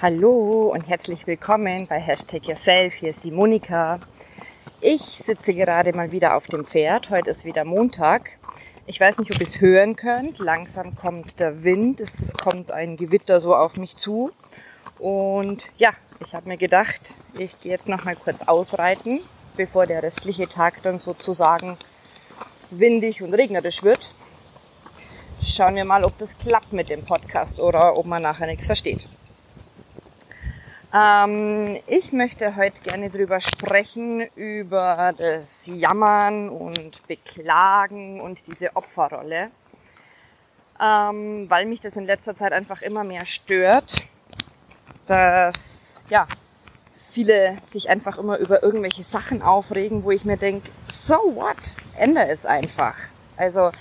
Hallo 0.00 0.70
und 0.72 0.86
herzlich 0.86 1.26
willkommen 1.26 1.88
bei 1.88 1.98
Hashtag 1.98 2.46
Yourself. 2.46 2.94
Hier 2.94 3.10
ist 3.10 3.24
die 3.24 3.32
Monika. 3.32 3.98
Ich 4.80 5.02
sitze 5.02 5.52
gerade 5.52 5.92
mal 5.92 6.12
wieder 6.12 6.36
auf 6.36 6.46
dem 6.46 6.64
Pferd. 6.64 7.10
Heute 7.10 7.30
ist 7.30 7.44
wieder 7.44 7.64
Montag. 7.64 8.38
Ich 8.86 9.00
weiß 9.00 9.18
nicht, 9.18 9.32
ob 9.32 9.40
ihr 9.40 9.46
es 9.46 9.60
hören 9.60 9.96
könnt. 9.96 10.38
Langsam 10.38 10.94
kommt 10.94 11.40
der 11.40 11.64
Wind. 11.64 12.00
Es 12.00 12.32
kommt 12.36 12.70
ein 12.70 12.96
Gewitter 12.96 13.40
so 13.40 13.56
auf 13.56 13.76
mich 13.76 13.96
zu. 13.96 14.30
Und 15.00 15.64
ja, 15.78 15.90
ich 16.20 16.32
habe 16.32 16.46
mir 16.46 16.58
gedacht, 16.58 17.00
ich 17.36 17.60
gehe 17.60 17.72
jetzt 17.72 17.88
noch 17.88 18.04
mal 18.04 18.14
kurz 18.14 18.42
ausreiten, 18.42 19.18
bevor 19.56 19.88
der 19.88 20.04
restliche 20.04 20.46
Tag 20.46 20.80
dann 20.84 21.00
sozusagen 21.00 21.76
windig 22.70 23.20
und 23.20 23.34
regnerisch 23.34 23.82
wird. 23.82 24.12
Schauen 25.42 25.74
wir 25.74 25.84
mal, 25.84 26.04
ob 26.04 26.16
das 26.18 26.38
klappt 26.38 26.72
mit 26.72 26.88
dem 26.88 27.04
Podcast 27.04 27.58
oder 27.58 27.96
ob 27.96 28.06
man 28.06 28.22
nachher 28.22 28.46
nichts 28.46 28.66
versteht. 28.66 29.08
Ähm, 30.92 31.78
ich 31.86 32.12
möchte 32.12 32.56
heute 32.56 32.82
gerne 32.82 33.10
drüber 33.10 33.40
sprechen, 33.40 34.22
über 34.36 35.12
das 35.16 35.66
Jammern 35.66 36.48
und 36.48 37.06
Beklagen 37.06 38.22
und 38.22 38.46
diese 38.46 38.74
Opferrolle, 38.74 39.50
ähm, 40.80 41.44
weil 41.50 41.66
mich 41.66 41.80
das 41.80 41.96
in 41.96 42.06
letzter 42.06 42.36
Zeit 42.36 42.52
einfach 42.54 42.80
immer 42.80 43.04
mehr 43.04 43.26
stört, 43.26 44.06
dass 45.04 46.00
ja 46.08 46.26
viele 46.94 47.58
sich 47.60 47.90
einfach 47.90 48.16
immer 48.16 48.38
über 48.38 48.62
irgendwelche 48.62 49.02
Sachen 49.02 49.42
aufregen, 49.42 50.04
wo 50.04 50.10
ich 50.10 50.24
mir 50.24 50.38
denke, 50.38 50.70
so 50.90 51.16
what, 51.34 51.76
ändere 51.98 52.30
es 52.30 52.46
einfach. 52.46 52.94
Also 53.36 53.72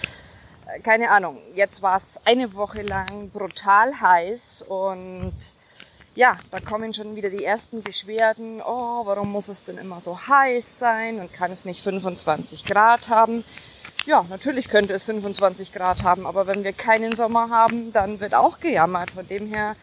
äh, 0.68 0.82
keine 0.84 1.10
Ahnung, 1.10 1.38
jetzt 1.56 1.82
war 1.82 1.96
es 1.96 2.20
eine 2.26 2.54
Woche 2.54 2.82
lang 2.82 3.30
brutal 3.30 4.02
heiß 4.02 4.64
und 4.64 5.56
ja, 6.18 6.36
da 6.50 6.60
kommen 6.60 6.96
schon 6.96 7.16
wieder 7.16 7.30
die 7.30 7.44
ersten 7.44 7.84
Beschwerden. 7.84 8.60
Oh, 8.60 9.06
warum 9.06 9.32
muss 9.32 9.50
es 9.50 9.64
denn 9.66 9.78
immer 9.78 10.02
so 10.04 10.18
heiß 10.20 10.80
sein 10.80 11.20
und 11.20 11.32
kann 11.32 11.52
es 11.52 11.64
nicht 11.64 11.84
25 11.84 12.66
Grad 12.66 13.10
haben? 13.10 13.44
Ja, 14.08 14.26
natürlich 14.28 14.68
könnte 14.68 14.96
es 14.96 15.04
25 15.04 15.74
Grad 15.74 16.02
haben, 16.02 16.26
aber 16.26 16.48
wenn 16.48 16.64
wir 16.64 16.74
keinen 16.74 17.16
Sommer 17.16 17.52
haben, 17.52 17.94
dann 17.94 18.20
wird 18.20 18.34
auch 18.34 18.60
gejammert. 18.60 19.12
Von 19.12 19.28
dem 19.28 19.46
her 19.46 19.76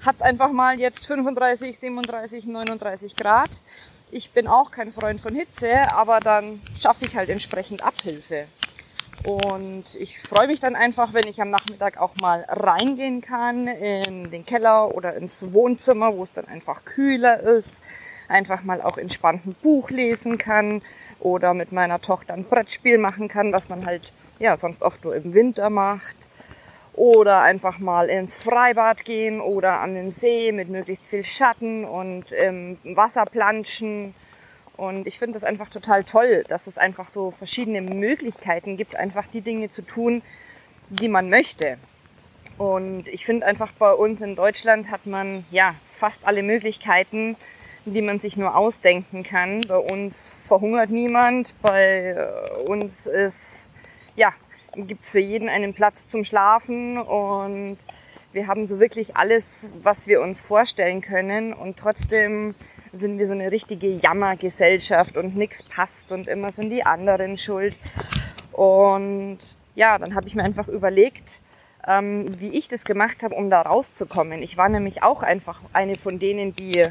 hat 0.00 0.16
es 0.16 0.22
einfach 0.22 0.50
mal 0.52 0.80
jetzt 0.80 1.06
35, 1.06 1.78
37, 1.78 2.46
39 2.46 3.14
Grad. 3.14 3.50
Ich 4.10 4.30
bin 4.30 4.46
auch 4.46 4.70
kein 4.70 4.90
Freund 4.90 5.20
von 5.20 5.34
Hitze, 5.34 5.92
aber 5.92 6.20
dann 6.20 6.62
schaffe 6.80 7.04
ich 7.04 7.14
halt 7.14 7.28
entsprechend 7.28 7.82
Abhilfe. 7.82 8.46
Und 9.24 9.96
ich 9.98 10.20
freue 10.20 10.46
mich 10.46 10.60
dann 10.60 10.76
einfach, 10.76 11.12
wenn 11.12 11.26
ich 11.26 11.40
am 11.42 11.50
Nachmittag 11.50 11.98
auch 11.98 12.14
mal 12.16 12.44
reingehen 12.48 13.20
kann 13.20 13.66
in 13.66 14.30
den 14.30 14.46
Keller 14.46 14.94
oder 14.94 15.14
ins 15.14 15.52
Wohnzimmer, 15.52 16.16
wo 16.16 16.22
es 16.22 16.32
dann 16.32 16.46
einfach 16.46 16.84
kühler 16.84 17.40
ist. 17.40 17.82
Einfach 18.28 18.62
mal 18.62 18.80
auch 18.80 18.96
entspannt 18.96 19.46
ein 19.46 19.56
Buch 19.62 19.90
lesen 19.90 20.38
kann 20.38 20.82
oder 21.18 21.54
mit 21.54 21.72
meiner 21.72 22.00
Tochter 22.00 22.34
ein 22.34 22.44
Brettspiel 22.44 22.98
machen 22.98 23.28
kann, 23.28 23.52
was 23.52 23.68
man 23.68 23.86
halt 23.86 24.12
ja 24.38 24.56
sonst 24.56 24.82
oft 24.82 25.02
nur 25.04 25.16
im 25.16 25.34
Winter 25.34 25.68
macht. 25.70 26.28
Oder 26.92 27.42
einfach 27.42 27.78
mal 27.78 28.08
ins 28.08 28.36
Freibad 28.36 29.04
gehen 29.04 29.40
oder 29.40 29.80
an 29.80 29.94
den 29.94 30.10
See 30.10 30.52
mit 30.52 30.68
möglichst 30.68 31.06
viel 31.06 31.24
Schatten 31.24 31.84
und 31.84 32.32
im 32.32 32.78
Wasser 32.84 33.24
planschen 33.24 34.14
und 34.78 35.08
ich 35.08 35.18
finde 35.18 35.34
das 35.34 35.42
einfach 35.42 35.68
total 35.68 36.04
toll, 36.04 36.44
dass 36.46 36.68
es 36.68 36.78
einfach 36.78 37.08
so 37.08 37.32
verschiedene 37.32 37.82
Möglichkeiten 37.82 38.76
gibt, 38.76 38.94
einfach 38.94 39.26
die 39.26 39.40
Dinge 39.40 39.68
zu 39.70 39.82
tun, 39.82 40.22
die 40.88 41.08
man 41.08 41.28
möchte. 41.28 41.78
Und 42.58 43.08
ich 43.08 43.26
finde 43.26 43.44
einfach 43.44 43.72
bei 43.72 43.92
uns 43.92 44.20
in 44.20 44.36
Deutschland 44.36 44.88
hat 44.92 45.04
man 45.04 45.44
ja 45.50 45.74
fast 45.84 46.24
alle 46.24 46.44
Möglichkeiten, 46.44 47.36
die 47.86 48.02
man 48.02 48.20
sich 48.20 48.36
nur 48.36 48.56
ausdenken 48.56 49.24
kann. 49.24 49.62
Bei 49.62 49.78
uns 49.78 50.46
verhungert 50.46 50.90
niemand, 50.90 51.56
bei 51.60 52.14
äh, 52.16 52.62
uns 52.62 53.08
ist 53.08 53.72
ja 54.14 54.32
gibt's 54.76 55.10
für 55.10 55.18
jeden 55.18 55.48
einen 55.48 55.74
Platz 55.74 56.08
zum 56.08 56.22
Schlafen 56.22 56.98
und 56.98 57.78
wir 58.32 58.46
haben 58.46 58.66
so 58.66 58.78
wirklich 58.78 59.16
alles, 59.16 59.72
was 59.82 60.06
wir 60.06 60.20
uns 60.20 60.40
vorstellen 60.40 61.00
können 61.00 61.52
und 61.52 61.78
trotzdem 61.78 62.54
sind 62.92 63.18
wir 63.18 63.26
so 63.26 63.32
eine 63.32 63.50
richtige 63.50 63.88
Jammergesellschaft 63.88 65.16
und 65.16 65.36
nichts 65.36 65.62
passt 65.62 66.12
und 66.12 66.28
immer 66.28 66.52
sind 66.52 66.70
die 66.70 66.84
anderen 66.84 67.38
schuld. 67.38 67.80
Und 68.52 69.38
ja, 69.74 69.98
dann 69.98 70.14
habe 70.14 70.28
ich 70.28 70.34
mir 70.34 70.44
einfach 70.44 70.68
überlegt, 70.68 71.40
ähm, 71.86 72.38
wie 72.38 72.50
ich 72.50 72.68
das 72.68 72.84
gemacht 72.84 73.22
habe, 73.22 73.34
um 73.34 73.48
da 73.48 73.62
rauszukommen. 73.62 74.42
Ich 74.42 74.56
war 74.56 74.68
nämlich 74.68 75.02
auch 75.02 75.22
einfach 75.22 75.60
eine 75.72 75.96
von 75.96 76.18
denen, 76.18 76.54
die 76.54 76.84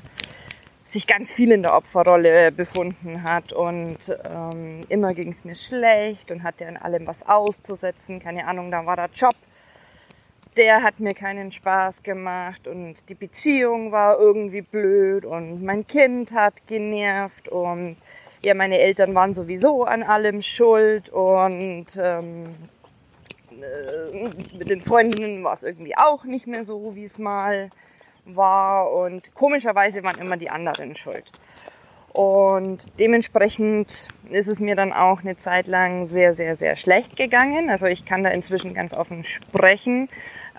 sich 0.84 1.06
ganz 1.06 1.34
viel 1.34 1.52
in 1.52 1.62
der 1.62 1.76
Opferrolle 1.76 2.52
befunden 2.52 3.22
hat 3.24 3.52
und 3.52 3.98
ähm, 4.24 4.82
immer 4.88 5.14
ging 5.14 5.30
es 5.30 5.44
mir 5.44 5.56
schlecht 5.56 6.32
und 6.32 6.44
hatte 6.44 6.66
an 6.66 6.78
allem 6.78 7.06
was 7.06 7.28
auszusetzen. 7.28 8.20
Keine 8.20 8.48
Ahnung, 8.48 8.72
da 8.72 8.86
war 8.86 8.96
der 8.96 9.10
Job 9.14 9.36
der 10.58 10.84
hat 10.84 11.00
mir 11.00 11.14
keinen 11.14 11.52
Spaß 11.52 12.04
gemacht 12.04 12.68
und 12.68 13.10
die 13.10 13.16
Beziehung 13.16 13.92
war 13.92 14.20
irgendwie 14.20 14.62
blöd 14.62 15.26
und 15.26 15.64
mein 15.64 15.86
Kind 15.86 16.32
hat 16.34 16.66
genervt 16.68 17.50
und 17.50 17.98
ja, 18.42 18.54
meine 18.54 18.80
Eltern 18.80 19.14
waren 19.16 19.34
sowieso 19.34 19.84
an 19.84 20.04
allem 20.04 20.42
schuld 20.42 21.10
und 21.10 21.86
ähm, 22.00 22.56
äh, 23.52 24.58
mit 24.58 24.70
den 24.70 24.82
Freundinnen 24.82 25.44
war 25.44 25.54
es 25.54 25.64
irgendwie 25.64 25.96
auch 25.96 26.24
nicht 26.24 26.48
mehr 26.48 26.64
so, 26.64 26.96
wie 26.96 27.04
es 27.04 27.20
mal 27.20 27.70
war 28.26 28.92
und 28.92 29.34
komischerweise 29.34 30.04
waren 30.04 30.20
immer 30.20 30.38
die 30.38 30.50
anderen 30.50 30.96
schuld. 30.96 31.32
Und 32.18 32.88
dementsprechend 33.00 34.08
ist 34.32 34.48
es 34.48 34.60
mir 34.60 34.76
dann 34.76 34.92
auch 34.92 35.22
eine 35.22 35.38
Zeit 35.38 35.68
lang 35.68 36.08
sehr, 36.08 36.34
sehr, 36.34 36.56
sehr 36.56 36.76
schlecht 36.76 37.16
gegangen. 37.16 37.70
Also 37.70 37.86
ich 37.86 38.06
kann 38.06 38.24
da 38.24 38.32
inzwischen 38.32 38.74
ganz 38.74 38.96
offen 38.96 39.24
sprechen. 39.24 40.10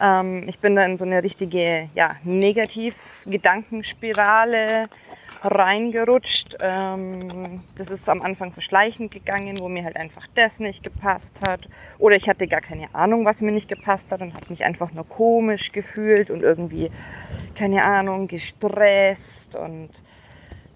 Ähm, 0.00 0.48
ich 0.48 0.59
bin 0.59 0.75
da 0.76 0.84
in 0.84 0.98
so 0.98 1.04
eine 1.04 1.22
richtige 1.22 1.88
ja, 1.94 2.16
Negativ-Gedankenspirale 2.25 4.88
reingerutscht. 5.42 6.56
Ähm, 6.60 7.62
das 7.76 7.91
ist 7.91 8.09
am 8.09 8.22
Anfang 8.22 8.53
so 8.53 8.60
schleichend 8.60 9.12
gegangen, 9.12 9.60
wo 9.60 9.69
mir 9.69 9.84
halt 9.84 9.97
einfach 9.97 10.26
das 10.34 10.60
nicht 10.60 10.82
gepasst 10.82 11.42
hat. 11.47 11.69
Oder 11.98 12.16
ich 12.16 12.28
hatte 12.28 12.48
gar 12.48 12.60
keine 12.60 12.94
Ahnung, 12.94 13.25
was 13.25 13.42
mir 13.42 13.53
nicht 13.53 13.69
gepasst 13.69 14.12
hat 14.12 14.20
und 14.20 14.34
habe 14.34 14.47
mich 14.48 14.64
einfach 14.64 14.92
nur 14.92 15.09
komisch 15.09 15.72
gefühlt 15.72 16.30
und 16.30 16.42
irgendwie, 16.42 16.91
keine 17.54 17.84
Ahnung, 17.84 18.28
gestresst 18.28 19.54
und 19.54 19.91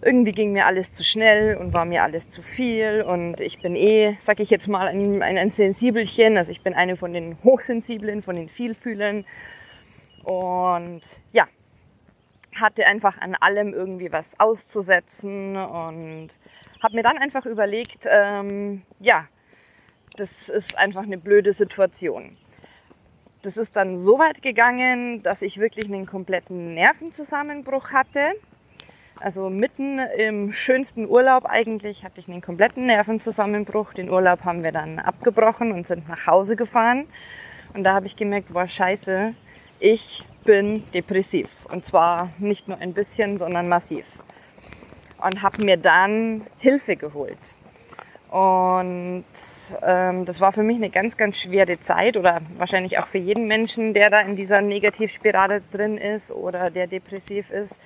irgendwie 0.02 0.32
ging 0.32 0.52
mir 0.52 0.66
alles 0.66 0.92
zu 0.92 1.04
schnell 1.04 1.56
und 1.56 1.72
war 1.72 1.84
mir 1.84 2.02
alles 2.02 2.28
zu 2.28 2.42
viel 2.42 3.02
und 3.02 3.40
ich 3.40 3.62
bin 3.62 3.76
eh, 3.76 4.16
sag 4.24 4.40
ich 4.40 4.50
jetzt 4.50 4.66
mal, 4.66 4.88
ein, 4.88 5.22
ein, 5.22 5.38
ein 5.38 5.50
Sensibelchen, 5.50 6.36
also 6.36 6.50
ich 6.50 6.62
bin 6.62 6.74
eine 6.74 6.96
von 6.96 7.12
den 7.12 7.38
Hochsensiblen, 7.44 8.20
von 8.20 8.34
den 8.34 8.48
Vielfühlern. 8.48 9.24
Und 10.24 11.02
ja, 11.32 11.46
hatte 12.56 12.86
einfach 12.86 13.20
an 13.20 13.36
allem 13.36 13.72
irgendwie 13.72 14.10
was 14.10 14.38
auszusetzen 14.40 15.56
und 15.56 16.28
habe 16.82 16.96
mir 16.96 17.02
dann 17.02 17.18
einfach 17.18 17.46
überlegt, 17.46 18.06
ähm, 18.10 18.82
ja, 18.98 19.28
das 20.16 20.48
ist 20.48 20.76
einfach 20.76 21.04
eine 21.04 21.16
blöde 21.16 21.52
Situation. 21.52 22.36
Das 23.42 23.56
ist 23.56 23.76
dann 23.76 23.96
so 23.96 24.18
weit 24.18 24.42
gegangen, 24.42 25.22
dass 25.22 25.42
ich 25.42 25.58
wirklich 25.58 25.86
einen 25.86 26.06
kompletten 26.06 26.74
Nervenzusammenbruch 26.74 27.92
hatte 27.92 28.32
also 29.22 29.50
mitten 29.50 30.00
im 30.18 30.50
schönsten 30.50 31.08
Urlaub 31.08 31.46
eigentlich 31.46 32.04
hatte 32.04 32.20
ich 32.20 32.28
einen 32.28 32.40
kompletten 32.40 32.86
Nervenzusammenbruch. 32.86 33.94
Den 33.94 34.10
Urlaub 34.10 34.44
haben 34.44 34.62
wir 34.62 34.72
dann 34.72 34.98
abgebrochen 34.98 35.72
und 35.72 35.86
sind 35.86 36.08
nach 36.08 36.26
Hause 36.26 36.56
gefahren. 36.56 37.06
Und 37.72 37.84
da 37.84 37.94
habe 37.94 38.06
ich 38.06 38.16
gemerkt, 38.16 38.52
boah, 38.52 38.66
scheiße, 38.66 39.34
ich 39.78 40.24
bin 40.44 40.84
depressiv. 40.92 41.66
Und 41.66 41.84
zwar 41.84 42.30
nicht 42.38 42.68
nur 42.68 42.78
ein 42.78 42.92
bisschen, 42.92 43.38
sondern 43.38 43.68
massiv. 43.68 44.06
Und 45.24 45.40
habe 45.40 45.62
mir 45.62 45.76
dann 45.76 46.46
Hilfe 46.58 46.96
geholt. 46.96 47.56
Und 48.28 49.24
ähm, 49.82 50.24
das 50.24 50.40
war 50.40 50.52
für 50.52 50.62
mich 50.62 50.76
eine 50.76 50.90
ganz, 50.90 51.16
ganz 51.16 51.38
schwere 51.38 51.78
Zeit 51.78 52.16
oder 52.16 52.40
wahrscheinlich 52.56 52.98
auch 52.98 53.06
für 53.06 53.18
jeden 53.18 53.46
Menschen, 53.46 53.92
der 53.92 54.10
da 54.10 54.20
in 54.20 54.36
dieser 54.36 54.62
Negativspirale 54.62 55.62
drin 55.70 55.98
ist 55.98 56.32
oder 56.32 56.70
der 56.70 56.86
depressiv 56.86 57.50
ist. 57.50 57.78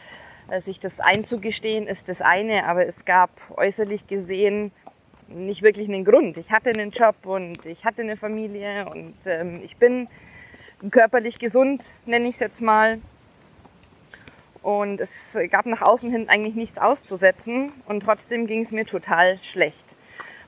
Äh, 0.48 0.60
sich 0.60 0.78
das 0.78 1.00
einzugestehen 1.00 1.86
ist 1.86 2.08
das 2.08 2.22
eine, 2.22 2.66
aber 2.66 2.86
es 2.86 3.04
gab 3.04 3.30
äußerlich 3.56 4.06
gesehen 4.06 4.72
nicht 5.28 5.62
wirklich 5.62 5.88
einen 5.88 6.04
Grund. 6.04 6.36
Ich 6.36 6.52
hatte 6.52 6.70
einen 6.70 6.90
Job 6.90 7.16
und 7.24 7.66
ich 7.66 7.84
hatte 7.84 8.02
eine 8.02 8.16
Familie 8.16 8.88
und 8.88 9.14
ähm, 9.26 9.60
ich 9.62 9.76
bin 9.76 10.08
körperlich 10.90 11.38
gesund, 11.38 11.94
nenne 12.04 12.28
ich 12.28 12.34
es 12.34 12.40
jetzt 12.40 12.62
mal. 12.62 13.00
Und 14.62 15.00
es 15.00 15.38
gab 15.50 15.66
nach 15.66 15.82
außen 15.82 16.10
hin 16.10 16.28
eigentlich 16.28 16.54
nichts 16.54 16.78
auszusetzen 16.78 17.72
und 17.86 18.02
trotzdem 18.02 18.46
ging 18.46 18.62
es 18.62 18.72
mir 18.72 18.84
total 18.84 19.38
schlecht. 19.42 19.96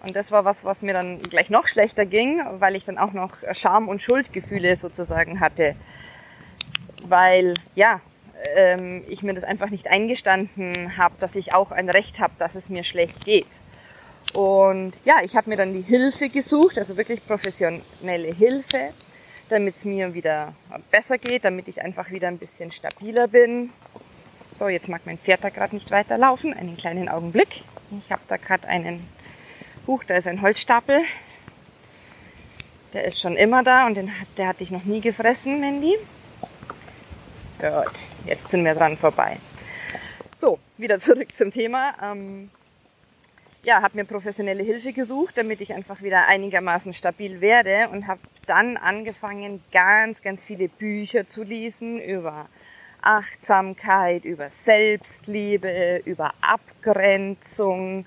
Und 0.03 0.15
das 0.15 0.31
war 0.31 0.45
was, 0.45 0.65
was 0.65 0.83
mir 0.83 0.93
dann 0.93 1.23
gleich 1.23 1.51
noch 1.51 1.67
schlechter 1.67 2.07
ging, 2.07 2.41
weil 2.59 2.77
ich 2.77 2.85
dann 2.85 2.99
auch 2.99 3.13
noch 3.13 3.37
Scham- 3.53 3.89
und 3.89 4.01
Schuldgefühle 4.01 4.77
sozusagen 4.77 5.41
hatte. 5.41 5.75
Weil, 7.05 7.55
ja, 7.75 8.01
ähm, 8.55 9.05
ich 9.09 9.23
mir 9.23 9.35
das 9.35 9.45
einfach 9.45 9.71
nicht 9.71 9.89
eingestanden 9.89 10.97
habe, 10.97 11.15
dass 11.21 11.37
ich 11.37 11.55
auch 11.55 11.73
ein 11.73 11.89
Recht 11.89 12.21
habe, 12.21 12.33
dass 12.39 12.55
es 12.55 12.69
mir 12.69 12.85
schlecht 12.85 13.25
geht. 13.25 13.61
Und 14.35 14.93
ja, 15.05 15.17
ich 15.23 15.37
habe 15.37 15.49
mir 15.49 15.57
dann 15.57 15.73
die 15.73 15.81
Hilfe 15.81 16.29
gesucht, 16.29 16.79
also 16.79 16.97
wirklich 16.97 17.27
professionelle 17.27 18.33
Hilfe, 18.35 18.93
damit 19.49 19.75
es 19.75 19.85
mir 19.85 20.13
wieder 20.15 20.55
besser 20.91 21.19
geht, 21.19 21.45
damit 21.45 21.69
ich 21.69 21.83
einfach 21.83 22.11
wieder 22.11 22.29
ein 22.29 22.39
bisschen 22.39 22.71
stabiler 22.71 23.29
bin. 23.29 23.71
So, 24.53 24.69
jetzt 24.69 24.89
mag 24.89 25.03
mein 25.07 25.19
Pferd 25.19 25.45
da 25.45 25.49
gerade 25.49 25.75
nicht 25.75 25.91
weiterlaufen. 25.91 26.53
Einen 26.53 26.77
kleinen 26.77 27.09
Augenblick. 27.09 27.63
Ich 27.99 28.11
habe 28.11 28.23
da 28.29 28.37
gerade 28.37 28.69
einen 28.69 29.07
Huch, 29.87 30.05
da 30.05 30.17
ist 30.17 30.27
ein 30.27 30.43
Holzstapel. 30.43 31.03
Der 32.93 33.05
ist 33.05 33.21
schon 33.21 33.37
immer 33.37 33.63
da 33.63 33.87
und 33.87 33.95
den, 33.95 34.13
der 34.37 34.49
hat 34.49 34.61
dich 34.61 34.71
noch 34.71 34.85
nie 34.85 35.01
gefressen, 35.01 35.61
Mandy. 35.61 35.97
Gut, 37.59 38.07
jetzt 38.25 38.51
sind 38.53 38.65
wir 38.65 38.75
dran 38.77 38.97
vorbei. 38.97 39.37
So, 40.37 40.61
wieder 40.77 41.01
zurück 41.01 41.35
zum 41.35 41.51
Thema. 41.51 41.93
Ähm, 42.01 42.51
ja, 43.65 43.83
habe 43.83 43.97
mir 43.97 44.05
professionelle 44.05 44.63
Hilfe 44.63 44.93
gesucht, 44.93 45.37
damit 45.37 45.61
ich 45.61 45.75
einfach 45.75 46.01
wieder 46.01 46.29
einigermaßen 46.29 46.95
stabil 46.95 47.41
werde 47.41 47.89
und 47.89 48.07
habe 48.07 48.21
dann 48.47 48.77
angefangen, 48.77 49.61
ganz, 49.73 50.23
ganz 50.23 50.45
viele 50.45 50.69
Bücher 50.69 51.27
zu 51.27 51.43
lesen 51.43 52.01
über 52.01 52.47
Achtsamkeit, 53.03 54.25
über 54.25 54.51
Selbstliebe, 54.51 56.03
über 56.05 56.35
Abgrenzung, 56.41 58.07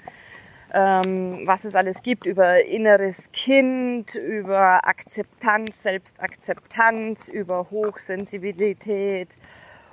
ähm, 0.73 1.41
was 1.45 1.65
es 1.65 1.75
alles 1.75 2.01
gibt 2.01 2.25
über 2.25 2.65
inneres 2.65 3.31
Kind, 3.31 4.15
über 4.15 4.87
Akzeptanz, 4.87 5.83
Selbstakzeptanz, 5.83 7.29
über 7.29 7.69
Hochsensibilität. 7.71 9.37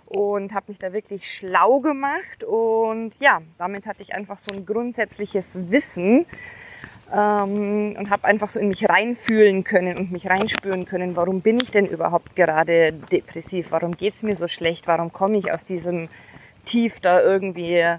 Und 0.06 0.54
habe 0.54 0.66
mich 0.68 0.78
da 0.78 0.94
wirklich 0.94 1.30
schlau 1.30 1.80
gemacht. 1.80 2.42
Und 2.42 3.12
ja, 3.20 3.42
damit 3.58 3.86
hatte 3.86 4.02
ich 4.02 4.14
einfach 4.14 4.38
so 4.38 4.54
ein 4.54 4.64
grundsätzliches 4.64 5.70
Wissen 5.70 6.24
ähm, 7.12 7.94
und 7.98 8.10
habe 8.10 8.24
einfach 8.24 8.48
so 8.48 8.60
in 8.60 8.68
mich 8.68 8.88
reinfühlen 8.88 9.64
können 9.64 9.96
und 9.96 10.12
mich 10.12 10.28
reinspüren 10.28 10.84
können, 10.84 11.16
warum 11.16 11.40
bin 11.40 11.60
ich 11.60 11.70
denn 11.70 11.86
überhaupt 11.86 12.36
gerade 12.36 12.92
depressiv, 12.92 13.70
warum 13.70 13.96
geht's 13.96 14.22
mir 14.22 14.36
so 14.36 14.46
schlecht, 14.46 14.86
warum 14.86 15.12
komme 15.12 15.38
ich 15.38 15.52
aus 15.52 15.64
diesem 15.64 16.08
Tief 16.64 17.00
da 17.00 17.20
irgendwie 17.20 17.98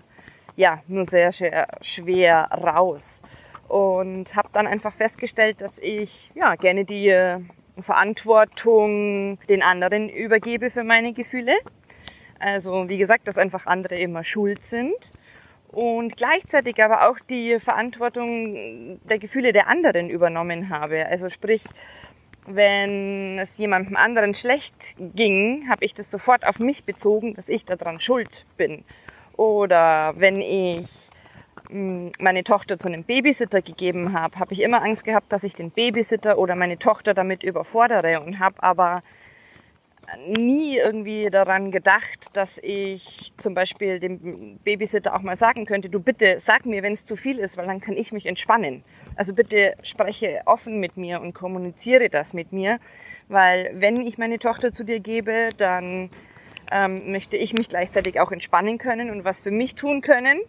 ja, 0.59 0.83
nur 0.88 1.06
sehr, 1.06 1.31
sehr 1.31 1.67
schwer 1.81 2.50
raus. 2.51 3.21
Und 3.69 4.35
habe 4.35 4.50
dann 4.51 4.67
einfach 4.67 4.94
festgestellt, 4.94 5.61
dass 5.61 5.79
ich 5.79 6.31
ja 6.35 6.56
gerne 6.56 6.83
die 6.83 7.07
äh, 7.07 7.39
Verantwortung 7.79 9.39
den 9.47 9.63
anderen 9.63 10.09
übergebe 10.09 10.69
für 10.69 10.83
meine 10.83 11.13
Gefühle. 11.13 11.53
Also 12.39 12.89
wie 12.89 12.97
gesagt, 12.97 13.27
dass 13.29 13.38
einfach 13.38 13.67
andere 13.67 14.00
immer 14.00 14.25
schuld 14.25 14.63
sind 14.63 14.95
und 15.69 16.17
gleichzeitig 16.17 16.83
aber 16.83 17.09
auch 17.09 17.19
die 17.29 17.59
Verantwortung 17.59 19.00
der 19.07 19.19
Gefühle 19.19 19.53
der 19.53 19.67
anderen 19.67 20.09
übernommen 20.09 20.69
habe. 20.69 21.06
Also 21.06 21.29
sprich, 21.29 21.63
wenn 22.47 23.39
es 23.39 23.57
jemandem 23.57 23.95
anderen 23.95 24.33
schlecht 24.33 24.95
ging, 24.97 25.69
habe 25.69 25.85
ich 25.85 25.94
das 25.94 26.11
sofort 26.11 26.45
auf 26.45 26.59
mich 26.59 26.83
bezogen, 26.83 27.33
dass 27.35 27.47
ich 27.47 27.63
daran 27.63 28.01
schuld 28.01 28.45
bin. 28.57 28.83
Oder 29.39 30.15
wenn 30.18 30.41
ich 30.41 31.09
hm, 31.69 32.12
meine 32.19 32.44
Tochter 32.44 32.77
zu 32.77 32.89
einem 32.89 33.06
Babysitter 33.06 33.62
gegeben 33.62 34.12
habe, 34.12 34.38
habe 34.38 34.53
ich 34.53 34.62
immer 34.62 34.83
Angst 34.83 35.06
gehabt, 35.06 35.31
dass 35.31 35.45
ich 35.45 35.56
den 35.56 35.71
Babysitter 35.71 36.38
oder 36.38 36.56
meine 36.56 36.77
Tochter 36.77 37.13
damit 37.13 37.41
überfordere 37.44 38.19
und 38.19 38.39
habe 38.39 38.62
aber 38.62 39.01
nie 40.27 40.75
irgendwie 40.75 41.30
daran 41.30 41.71
gedacht, 41.71 42.31
dass 42.33 42.57
ich 42.62 43.31
zum 43.38 43.53
Beispiel 43.53 44.01
dem 44.01 44.57
Babysitter 44.57 45.15
auch 45.15 45.21
mal 45.21 45.38
sagen 45.38 45.65
könnte, 45.65 45.88
du 45.88 46.01
bitte 46.01 46.42
sag 46.42 46.65
mir, 46.65 46.83
wenn 46.83 46.92
es 46.92 47.06
zu 47.06 47.15
viel 47.15 47.39
ist, 47.39 47.56
weil 47.56 47.68
dann 47.68 47.80
kann 47.80 47.95
ich 47.95 48.12
mich 48.12 48.25
entspannen. 48.25 48.83
Also 49.15 49.33
bitte 49.33 49.75
spreche 49.83 50.42
offen 50.47 50.81
mit 50.81 50.97
mir 50.97 51.21
und 51.21 51.31
kommuniziere 51.33 52.09
das 52.09 52.33
mit 52.33 52.51
mir, 52.51 52.77
weil 53.30 53.71
wenn 53.75 54.06
ich 54.06 54.18
meine 54.18 54.38
Tochter 54.38 54.74
zu 54.74 54.83
dir 54.83 55.00
gebe, 55.00 55.47
dann 55.56 56.09
ähm, 56.71 57.12
möchte 57.12 57.38
ich 57.38 57.54
mich 57.54 57.69
gleichzeitig 57.69 58.19
auch 58.19 58.31
entspannen 58.31 58.77
können 58.77 59.10
und 59.12 59.24
was 59.24 59.42
für 59.42 59.51
mich 59.51 59.75
tun 59.75 60.01
können. 60.01 60.39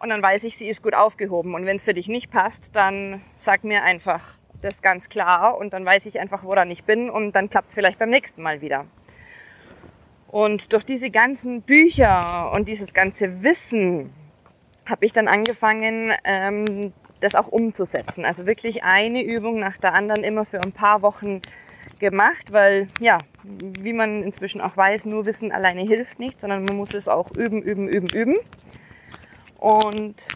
Und 0.00 0.10
dann 0.10 0.22
weiß 0.22 0.44
ich, 0.44 0.56
sie 0.56 0.68
ist 0.68 0.82
gut 0.82 0.94
aufgehoben. 0.94 1.54
Und 1.54 1.66
wenn 1.66 1.76
es 1.76 1.82
für 1.82 1.94
dich 1.94 2.08
nicht 2.08 2.30
passt, 2.30 2.64
dann 2.74 3.22
sag 3.36 3.64
mir 3.64 3.82
einfach 3.82 4.36
das 4.60 4.82
ganz 4.82 5.08
klar 5.08 5.58
und 5.58 5.72
dann 5.72 5.84
weiß 5.84 6.06
ich 6.06 6.20
einfach, 6.20 6.44
woran 6.44 6.70
ich 6.70 6.84
bin 6.84 7.10
und 7.10 7.32
dann 7.32 7.50
klappt 7.50 7.68
es 7.68 7.74
vielleicht 7.74 7.98
beim 7.98 8.10
nächsten 8.10 8.42
Mal 8.42 8.60
wieder. 8.60 8.86
Und 10.28 10.72
durch 10.72 10.84
diese 10.84 11.10
ganzen 11.10 11.62
Bücher 11.62 12.50
und 12.52 12.66
dieses 12.66 12.92
ganze 12.92 13.42
Wissen 13.42 14.12
habe 14.86 15.04
ich 15.06 15.12
dann 15.12 15.28
angefangen, 15.28 16.12
ähm, 16.24 16.92
das 17.20 17.34
auch 17.34 17.48
umzusetzen. 17.48 18.24
Also 18.24 18.46
wirklich 18.46 18.84
eine 18.84 19.22
Übung 19.22 19.58
nach 19.58 19.78
der 19.78 19.94
anderen 19.94 20.24
immer 20.24 20.44
für 20.44 20.60
ein 20.60 20.72
paar 20.72 21.02
Wochen 21.02 21.40
gemacht, 21.98 22.52
weil 22.52 22.88
ja, 23.00 23.18
wie 23.42 23.92
man 23.92 24.22
inzwischen 24.22 24.60
auch 24.60 24.76
weiß, 24.76 25.06
nur 25.06 25.26
Wissen 25.26 25.52
alleine 25.52 25.82
hilft 25.82 26.18
nicht, 26.18 26.40
sondern 26.40 26.64
man 26.64 26.76
muss 26.76 26.94
es 26.94 27.08
auch 27.08 27.30
üben, 27.32 27.62
üben, 27.62 27.88
üben, 27.88 28.08
üben. 28.08 28.36
Und 29.58 30.28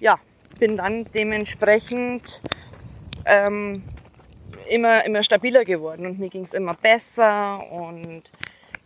ja, 0.00 0.18
bin 0.58 0.76
dann 0.76 1.04
dementsprechend 1.14 2.42
ähm, 3.24 3.82
immer, 4.68 5.04
immer 5.04 5.22
stabiler 5.22 5.64
geworden 5.64 6.06
und 6.06 6.18
mir 6.18 6.28
ging 6.28 6.44
es 6.44 6.52
immer 6.52 6.74
besser 6.74 7.70
und 7.70 8.22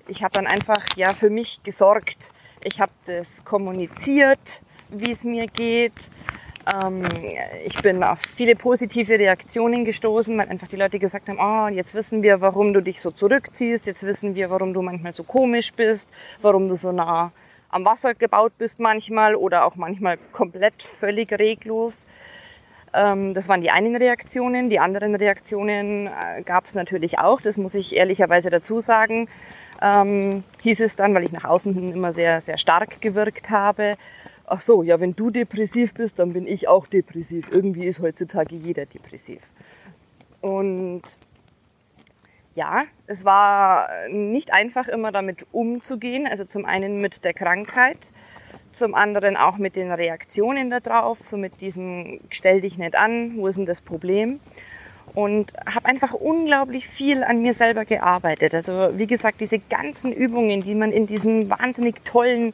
ich 0.08 0.22
habe 0.22 0.32
dann 0.32 0.46
einfach 0.46 0.84
ja 0.96 1.14
für 1.14 1.30
mich 1.30 1.62
gesorgt. 1.62 2.32
Ich 2.64 2.80
habe 2.80 2.92
das 3.06 3.44
kommuniziert, 3.44 4.62
wie 4.88 5.10
es 5.10 5.24
mir 5.24 5.46
geht 5.46 6.10
ähm, 6.66 7.02
ich 7.64 7.80
bin 7.82 8.02
auf 8.02 8.20
viele 8.20 8.54
positive 8.56 9.18
Reaktionen 9.18 9.84
gestoßen, 9.84 10.36
weil 10.38 10.48
einfach 10.48 10.68
die 10.68 10.76
Leute 10.76 10.98
gesagt 10.98 11.28
haben, 11.28 11.38
oh, 11.40 11.68
jetzt 11.68 11.94
wissen 11.94 12.22
wir, 12.22 12.40
warum 12.40 12.72
du 12.72 12.80
dich 12.80 13.00
so 13.00 13.10
zurückziehst, 13.10 13.86
jetzt 13.86 14.04
wissen 14.04 14.34
wir, 14.34 14.50
warum 14.50 14.72
du 14.72 14.82
manchmal 14.82 15.12
so 15.12 15.24
komisch 15.24 15.72
bist, 15.72 16.10
warum 16.40 16.68
du 16.68 16.76
so 16.76 16.92
nah 16.92 17.32
am 17.70 17.84
Wasser 17.84 18.14
gebaut 18.14 18.52
bist 18.58 18.78
manchmal 18.80 19.34
oder 19.34 19.64
auch 19.64 19.76
manchmal 19.76 20.18
komplett 20.32 20.82
völlig 20.82 21.32
reglos. 21.32 22.06
Ähm, 22.92 23.34
das 23.34 23.48
waren 23.48 23.62
die 23.62 23.70
einen 23.70 23.96
Reaktionen. 23.96 24.68
Die 24.68 24.78
anderen 24.78 25.14
Reaktionen 25.14 26.06
äh, 26.06 26.42
gab 26.44 26.66
es 26.66 26.74
natürlich 26.74 27.18
auch, 27.18 27.40
das 27.40 27.56
muss 27.56 27.74
ich 27.74 27.96
ehrlicherweise 27.96 28.50
dazu 28.50 28.80
sagen. 28.80 29.28
Ähm, 29.80 30.44
hieß 30.60 30.80
es 30.80 30.94
dann, 30.94 31.14
weil 31.14 31.24
ich 31.24 31.32
nach 31.32 31.44
außen 31.44 31.74
hin 31.74 31.92
immer 31.92 32.12
sehr, 32.12 32.40
sehr 32.40 32.58
stark 32.58 33.00
gewirkt 33.00 33.50
habe, 33.50 33.96
ach 34.52 34.60
so, 34.60 34.82
ja, 34.82 35.00
wenn 35.00 35.16
du 35.16 35.30
depressiv 35.30 35.94
bist, 35.94 36.18
dann 36.18 36.34
bin 36.34 36.46
ich 36.46 36.68
auch 36.68 36.86
depressiv. 36.86 37.50
Irgendwie 37.50 37.86
ist 37.86 38.00
heutzutage 38.00 38.54
jeder 38.54 38.84
depressiv. 38.84 39.40
Und 40.42 41.02
ja, 42.54 42.84
es 43.06 43.24
war 43.24 43.88
nicht 44.10 44.52
einfach 44.52 44.88
immer 44.88 45.10
damit 45.10 45.46
umzugehen. 45.52 46.26
Also 46.26 46.44
zum 46.44 46.66
einen 46.66 47.00
mit 47.00 47.24
der 47.24 47.32
Krankheit, 47.32 47.96
zum 48.74 48.94
anderen 48.94 49.38
auch 49.38 49.56
mit 49.56 49.74
den 49.74 49.90
Reaktionen 49.90 50.68
darauf, 50.68 51.20
so 51.20 51.38
mit 51.38 51.62
diesem 51.62 52.20
stell 52.28 52.60
dich 52.60 52.76
nicht 52.76 52.94
an, 52.94 53.36
wo 53.36 53.46
ist 53.46 53.56
denn 53.56 53.64
das 53.64 53.80
Problem? 53.80 54.38
Und 55.14 55.54
habe 55.64 55.86
einfach 55.86 56.12
unglaublich 56.12 56.86
viel 56.86 57.24
an 57.24 57.40
mir 57.40 57.54
selber 57.54 57.86
gearbeitet. 57.86 58.54
Also 58.54 58.90
wie 58.98 59.06
gesagt, 59.06 59.40
diese 59.40 59.58
ganzen 59.58 60.12
Übungen, 60.12 60.62
die 60.62 60.74
man 60.74 60.92
in 60.92 61.06
diesen 61.06 61.48
wahnsinnig 61.48 62.04
tollen 62.04 62.52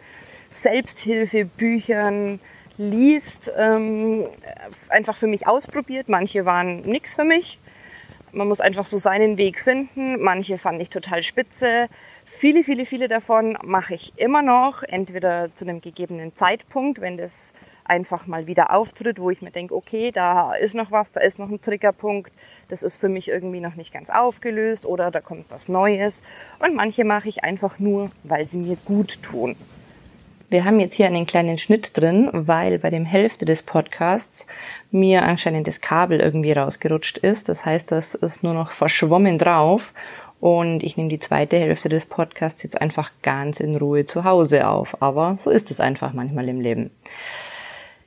Selbsthilfebüchern 0.48 2.40
liest, 2.78 3.52
ähm, 3.56 4.26
einfach 4.88 5.16
für 5.16 5.26
mich 5.26 5.46
ausprobiert. 5.46 6.08
Manche 6.08 6.44
waren 6.44 6.82
nix 6.82 7.14
für 7.14 7.24
mich. 7.24 7.58
Man 8.32 8.48
muss 8.48 8.60
einfach 8.60 8.86
so 8.86 8.98
seinen 8.98 9.36
Weg 9.36 9.58
finden. 9.58 10.20
Manche 10.22 10.58
fand 10.58 10.80
ich 10.80 10.90
total 10.90 11.22
spitze. 11.22 11.88
Viele, 12.24 12.62
viele, 12.62 12.86
viele 12.86 13.08
davon 13.08 13.58
mache 13.64 13.94
ich 13.94 14.12
immer 14.16 14.42
noch, 14.42 14.82
entweder 14.82 15.52
zu 15.54 15.64
einem 15.64 15.80
gegebenen 15.80 16.34
Zeitpunkt, 16.34 17.00
wenn 17.00 17.16
das 17.16 17.54
einfach 17.84 18.26
mal 18.26 18.46
wieder 18.46 18.72
auftritt, 18.74 19.18
wo 19.18 19.30
ich 19.30 19.40
mir 19.40 19.50
denke, 19.50 19.74
okay, 19.74 20.12
da 20.12 20.54
ist 20.54 20.74
noch 20.74 20.90
was, 20.90 21.10
da 21.12 21.20
ist 21.20 21.38
noch 21.38 21.48
ein 21.48 21.62
Triggerpunkt, 21.62 22.30
das 22.68 22.82
ist 22.82 22.98
für 22.98 23.08
mich 23.08 23.28
irgendwie 23.28 23.60
noch 23.60 23.76
nicht 23.76 23.94
ganz 23.94 24.10
aufgelöst 24.10 24.84
oder 24.84 25.10
da 25.10 25.20
kommt 25.20 25.50
was 25.50 25.68
Neues. 25.68 26.22
Und 26.58 26.74
manche 26.74 27.04
mache 27.04 27.30
ich 27.30 27.44
einfach 27.44 27.78
nur, 27.78 28.10
weil 28.24 28.46
sie 28.46 28.58
mir 28.58 28.76
gut 28.84 29.22
tun. 29.22 29.56
Wir 30.50 30.64
haben 30.64 30.80
jetzt 30.80 30.94
hier 30.94 31.06
einen 31.06 31.26
kleinen 31.26 31.58
Schnitt 31.58 31.94
drin, 31.94 32.30
weil 32.32 32.78
bei 32.78 32.88
dem 32.88 33.04
Hälfte 33.04 33.44
des 33.44 33.62
Podcasts 33.62 34.46
mir 34.90 35.22
anscheinend 35.24 35.66
das 35.66 35.82
Kabel 35.82 36.20
irgendwie 36.20 36.52
rausgerutscht 36.52 37.18
ist. 37.18 37.50
Das 37.50 37.66
heißt, 37.66 37.92
das 37.92 38.14
ist 38.14 38.42
nur 38.42 38.54
noch 38.54 38.70
verschwommen 38.70 39.36
drauf. 39.38 39.92
Und 40.40 40.82
ich 40.82 40.96
nehme 40.96 41.10
die 41.10 41.18
zweite 41.18 41.58
Hälfte 41.58 41.90
des 41.90 42.06
Podcasts 42.06 42.62
jetzt 42.62 42.80
einfach 42.80 43.10
ganz 43.22 43.60
in 43.60 43.76
Ruhe 43.76 44.06
zu 44.06 44.24
Hause 44.24 44.68
auf. 44.68 45.02
Aber 45.02 45.36
so 45.38 45.50
ist 45.50 45.70
es 45.70 45.80
einfach 45.80 46.14
manchmal 46.14 46.48
im 46.48 46.62
Leben. 46.62 46.90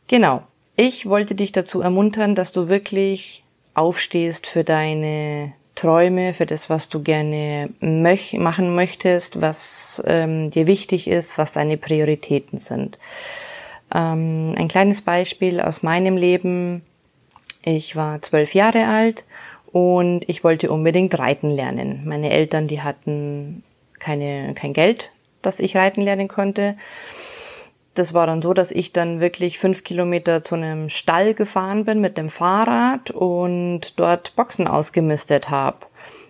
Genau. 0.07 0.41
Ich 0.75 1.05
wollte 1.05 1.36
dich 1.36 1.51
dazu 1.51 1.81
ermuntern, 1.81 2.33
dass 2.33 2.51
du 2.51 2.69
wirklich 2.69 3.43
aufstehst 3.75 4.48
für 4.48 4.63
deine 4.63 5.53
Träume, 5.75 6.34
für 6.34 6.46
das, 6.46 6.70
was 6.70 6.90
du 6.90 7.01
gerne 7.01 7.70
möch 7.80 8.34
machen 8.34 8.75
möchtest, 8.75 9.42
was 9.42 10.01
ähm, 10.06 10.51
dir 10.51 10.68
wichtig 10.68 11.08
ist, 11.08 11.38
was 11.38 11.54
deine 11.54 11.78
Prioritäten 11.78 12.60
sind. 12.60 13.00
Ähm, 13.94 14.54
ein 14.58 14.68
kleines 14.68 15.01
Beispiel 15.01 15.60
aus 15.60 15.84
meinem 15.84 16.18
Leben. 16.18 16.84
Ich 17.63 17.96
war 17.96 18.22
zwölf 18.22 18.54
Jahre 18.54 18.88
alt 18.88 19.25
und 19.72 20.28
ich 20.28 20.44
wollte 20.44 20.72
unbedingt 20.72 21.18
reiten 21.18 21.50
lernen. 21.51 22.04
Meine 22.06 22.32
Eltern, 22.32 22.68
die 22.68 22.82
hatten 22.82 23.63
keine, 24.00 24.54
kein 24.54 24.74
Geld, 24.74 25.10
dass 25.42 25.60
ich 25.60 25.78
reiten 25.78 26.01
lernen 26.01 26.28
konnte 26.28 26.75
das 28.01 28.15
war 28.15 28.25
dann 28.25 28.41
so, 28.41 28.55
dass 28.55 28.72
ich 28.72 28.93
dann 28.93 29.20
wirklich 29.20 29.60
fünf 29.60 29.84
Kilometer 29.84 30.41
zu 30.41 30.55
einem 30.55 30.89
Stall 30.89 31.36
gefahren 31.36 31.86
bin 31.86 32.01
mit 32.01 32.17
dem 32.17 32.29
Fahrrad 32.29 33.12
und 33.12 34.00
dort 34.00 34.36
Boxen 34.36 34.67
ausgemistet 34.67 35.51
habe. 35.51 35.77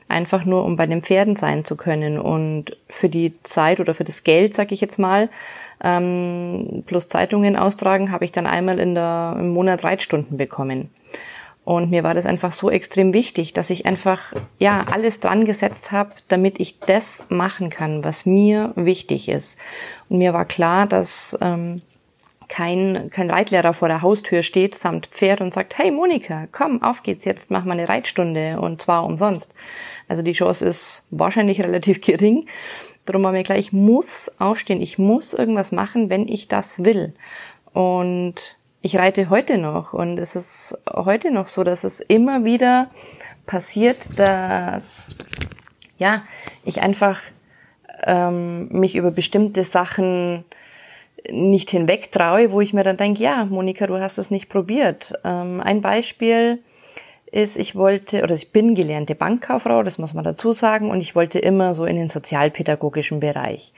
Einfach 0.09 0.43
nur, 0.43 0.65
um 0.65 0.75
bei 0.75 0.85
den 0.85 1.01
Pferden 1.01 1.37
sein 1.37 1.63
zu 1.63 1.77
können. 1.77 2.19
Und 2.19 2.77
für 2.89 3.07
die 3.07 3.41
Zeit 3.43 3.79
oder 3.79 3.93
für 3.93 4.03
das 4.03 4.25
Geld, 4.25 4.53
sag 4.53 4.73
ich 4.73 4.81
jetzt 4.81 4.99
mal, 4.99 5.29
ähm, 5.81 6.83
plus 6.85 7.07
Zeitungen 7.07 7.55
austragen, 7.55 8.11
habe 8.11 8.25
ich 8.25 8.33
dann 8.33 8.47
einmal 8.47 8.77
in 8.77 8.93
der, 8.93 9.37
im 9.39 9.51
Monat 9.51 9.85
Reitstunden 9.85 10.37
bekommen. 10.37 10.89
Und 11.71 11.89
mir 11.89 12.03
war 12.03 12.13
das 12.13 12.25
einfach 12.25 12.51
so 12.51 12.69
extrem 12.69 13.13
wichtig, 13.13 13.53
dass 13.53 13.69
ich 13.69 13.85
einfach 13.85 14.33
ja 14.59 14.83
alles 14.91 15.21
dran 15.21 15.45
gesetzt 15.45 15.93
habe, 15.93 16.11
damit 16.27 16.59
ich 16.59 16.79
das 16.81 17.23
machen 17.29 17.69
kann, 17.69 18.03
was 18.03 18.25
mir 18.25 18.73
wichtig 18.75 19.29
ist. 19.29 19.57
Und 20.09 20.17
mir 20.17 20.33
war 20.33 20.43
klar, 20.43 20.85
dass 20.85 21.37
ähm, 21.39 21.81
kein, 22.49 23.09
kein 23.09 23.31
Reitlehrer 23.31 23.71
vor 23.71 23.87
der 23.87 24.01
Haustür 24.01 24.43
steht 24.43 24.75
samt 24.75 25.05
Pferd 25.05 25.39
und 25.39 25.53
sagt, 25.53 25.77
hey 25.77 25.91
Monika, 25.91 26.49
komm, 26.51 26.83
auf 26.83 27.03
geht's, 27.03 27.23
jetzt 27.23 27.51
mach 27.51 27.63
mal 27.63 27.79
eine 27.79 27.87
Reitstunde 27.87 28.59
und 28.59 28.81
zwar 28.81 29.05
umsonst. 29.05 29.53
Also 30.09 30.23
die 30.23 30.33
Chance 30.33 30.65
ist 30.65 31.07
wahrscheinlich 31.09 31.63
relativ 31.63 32.01
gering. 32.01 32.47
Darum 33.05 33.23
war 33.23 33.31
mir 33.31 33.43
klar, 33.43 33.57
ich 33.57 33.71
muss 33.71 34.29
aufstehen, 34.39 34.81
ich 34.81 34.97
muss 34.97 35.33
irgendwas 35.33 35.71
machen, 35.71 36.09
wenn 36.09 36.27
ich 36.27 36.49
das 36.49 36.83
will. 36.83 37.13
Und 37.71 38.57
ich 38.81 38.97
reite 38.97 39.29
heute 39.29 39.57
noch 39.57 39.93
und 39.93 40.17
es 40.17 40.35
ist 40.35 40.77
heute 40.91 41.31
noch 41.31 41.47
so, 41.47 41.63
dass 41.63 41.83
es 41.83 41.99
immer 41.99 42.45
wieder 42.45 42.89
passiert, 43.45 44.19
dass 44.19 45.15
ja 45.97 46.23
ich 46.63 46.81
einfach 46.81 47.19
ähm, 48.03 48.69
mich 48.69 48.95
über 48.95 49.11
bestimmte 49.11 49.63
Sachen 49.63 50.45
nicht 51.29 51.69
hinweg 51.69 52.11
traue, 52.11 52.51
wo 52.51 52.61
ich 52.61 52.73
mir 52.73 52.83
dann 52.83 52.97
denke, 52.97 53.21
ja, 53.21 53.45
Monika, 53.45 53.85
du 53.85 53.99
hast 53.99 54.17
es 54.17 54.31
nicht 54.31 54.49
probiert. 54.49 55.13
Ähm, 55.23 55.61
ein 55.61 55.81
Beispiel 55.81 56.59
ist, 57.31 57.57
ich 57.57 57.75
wollte, 57.75 58.23
oder 58.23 58.35
ich 58.35 58.51
bin 58.51 58.73
gelernte 58.73 59.13
Bankkauffrau, 59.13 59.83
das 59.83 59.99
muss 59.99 60.13
man 60.13 60.23
dazu 60.23 60.51
sagen, 60.53 60.89
und 60.89 60.99
ich 60.99 61.15
wollte 61.15 61.39
immer 61.39 61.73
so 61.75 61.85
in 61.85 61.95
den 61.95 62.09
sozialpädagogischen 62.09 63.19
Bereich. 63.19 63.73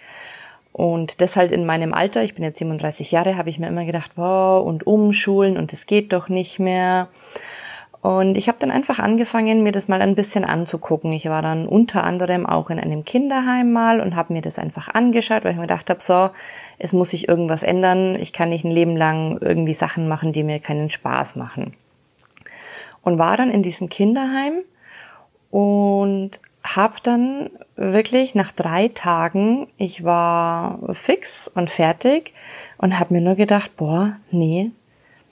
Und 0.74 1.22
das 1.22 1.36
halt 1.36 1.52
in 1.52 1.68
meinem 1.68 1.94
Alter, 1.94 2.24
ich 2.24 2.34
bin 2.34 2.44
jetzt 2.44 2.58
37 2.58 3.12
Jahre, 3.12 3.38
habe 3.38 3.50
ich 3.52 3.60
mir 3.60 3.68
immer 3.68 3.86
gedacht, 3.86 4.12
wow, 4.16 4.66
und 4.66 4.88
umschulen 4.88 5.56
und 5.56 5.72
es 5.72 5.86
geht 5.86 6.12
doch 6.12 6.30
nicht 6.30 6.58
mehr. 6.58 7.10
Und 8.02 8.38
ich 8.38 8.50
habe 8.50 8.58
dann 8.60 8.72
einfach 8.72 9.00
angefangen, 9.00 9.64
mir 9.64 9.72
das 9.72 9.88
mal 9.88 10.02
ein 10.02 10.16
bisschen 10.16 10.44
anzugucken. 10.44 11.14
Ich 11.14 11.30
war 11.30 11.42
dann 11.42 11.68
unter 11.68 12.04
anderem 12.04 12.46
auch 12.46 12.70
in 12.70 12.80
einem 12.80 13.06
Kinderheim 13.06 13.72
mal 13.72 14.02
und 14.02 14.16
habe 14.16 14.34
mir 14.34 14.42
das 14.42 14.60
einfach 14.60 14.90
angeschaut, 14.90 15.46
weil 15.46 15.52
ich 15.52 15.58
mir 15.58 15.68
gedacht 15.68 15.90
habe, 15.92 16.02
so, 16.02 16.32
es 16.80 16.92
muss 16.92 17.12
sich 17.12 17.30
irgendwas 17.30 17.64
ändern. 17.64 18.16
Ich 18.16 18.34
kann 18.34 18.50
nicht 18.50 18.66
ein 18.66 18.72
Leben 18.72 18.98
lang 18.98 19.38
irgendwie 19.40 19.76
Sachen 19.76 20.10
machen, 20.10 20.34
die 20.34 20.44
mir 20.44 20.60
keinen 20.60 20.90
Spaß 20.90 21.36
machen. 21.36 21.76
Und 23.04 23.20
war 23.20 23.38
dann 23.38 23.52
in 23.52 23.64
diesem 23.64 23.90
Kinderheim 23.90 24.64
und 25.50 26.42
habe 26.64 26.96
dann 27.04 27.50
wirklich 27.76 28.36
nach 28.36 28.52
drei 28.52 28.88
Tagen, 28.88 29.68
ich 29.78 30.04
war 30.04 30.80
fix 30.94 31.48
und 31.48 31.70
fertig 31.70 32.34
und 32.78 33.00
habe 33.00 33.14
mir 33.14 33.22
nur 33.22 33.36
gedacht, 33.36 33.76
boah, 33.76 34.16
nee, 34.32 34.72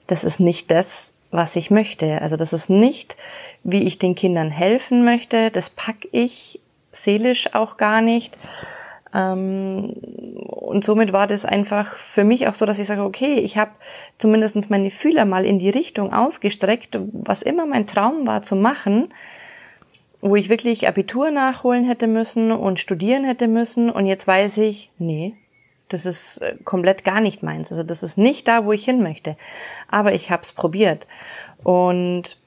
das 0.08 0.24
ist 0.24 0.40
nicht 0.40 0.70
das, 0.72 1.14
was 1.32 1.56
ich 1.56 1.72
möchte. 1.72 2.22
Also 2.22 2.36
das 2.36 2.52
ist 2.52 2.70
nicht, 2.70 3.16
wie 3.64 3.84
ich 3.84 3.98
den 3.98 4.16
Kindern 4.16 4.52
helfen 4.52 5.06
möchte. 5.06 5.52
Das 5.52 5.70
pack 5.70 6.08
ich 6.12 6.60
seelisch 6.92 7.56
auch 7.56 7.78
gar 7.78 8.02
nicht. 8.02 8.38
Ähm, 9.14 9.92
und 9.92 10.84
somit 10.84 11.14
war 11.14 11.28
das 11.28 11.46
einfach 11.46 11.96
für 11.96 12.26
mich 12.26 12.48
auch 12.48 12.54
so, 12.54 12.66
dass 12.66 12.80
ich 12.80 12.88
sage, 12.88 13.04
okay, 13.04 13.36
ich 13.36 13.58
habe 13.58 13.72
zumindest 14.18 14.70
meine 14.70 14.92
Fühler 14.92 15.24
mal 15.24 15.46
in 15.46 15.60
die 15.60 15.70
Richtung 15.70 16.12
ausgestreckt, 16.12 17.00
was 17.14 17.42
immer 17.42 17.66
mein 17.66 17.88
Traum 17.88 18.28
war 18.28 18.42
zu 18.42 18.58
machen 18.58 19.14
wo 20.22 20.36
ich 20.36 20.50
wirklich 20.50 20.88
Abitur 20.88 21.32
nachholen 21.32 21.86
hätte 21.86 22.08
müssen 22.08 22.52
und 22.52 22.80
studieren 22.80 23.24
hätte 23.24 23.48
müssen 23.48 23.90
und 23.90 24.06
jetzt 24.06 24.28
weiß 24.28 24.60
ich, 24.60 24.92
nee, 24.98 25.36
das 25.90 26.06
ist 26.06 26.38
äh, 26.38 26.56
komplett 26.64 27.04
gar 27.04 27.22
nicht 27.22 27.44
meins. 27.44 27.72
Also 27.72 27.84
das 27.84 28.04
ist 28.04 28.18
nicht 28.18 28.48
da, 28.48 28.66
wo 28.66 28.72
ich 28.72 28.86
hin 28.86 29.02
möchte. 29.02 29.36
Aber 29.90 30.14
ich 30.14 30.32
habe 30.32 30.44
es 30.44 30.54
probiert. 30.54 31.08
Und 31.64 32.38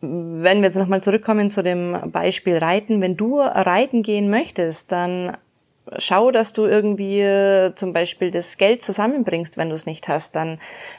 wenn 0.00 0.58
wir 0.60 0.68
jetzt 0.68 0.76
nochmal 0.76 1.02
zurückkommen 1.02 1.50
zu 1.50 1.62
dem 1.62 2.10
Beispiel 2.10 2.56
Reiten, 2.56 3.00
wenn 3.00 3.16
du 3.16 3.40
reiten 3.40 4.02
gehen 4.02 4.30
möchtest, 4.30 4.92
dann 4.92 5.36
schau, 5.98 6.30
dass 6.30 6.52
du 6.52 6.64
irgendwie 6.64 7.20
äh, 7.20 7.74
zum 7.74 7.92
Beispiel 7.92 8.30
das 8.30 8.56
Geld 8.56 8.82
zusammenbringst, 8.82 9.56
wenn 9.56 9.68
du 9.68 9.74
es 9.74 9.86
nicht 9.86 10.08
hast. 10.08 10.34
Dann 10.34 10.58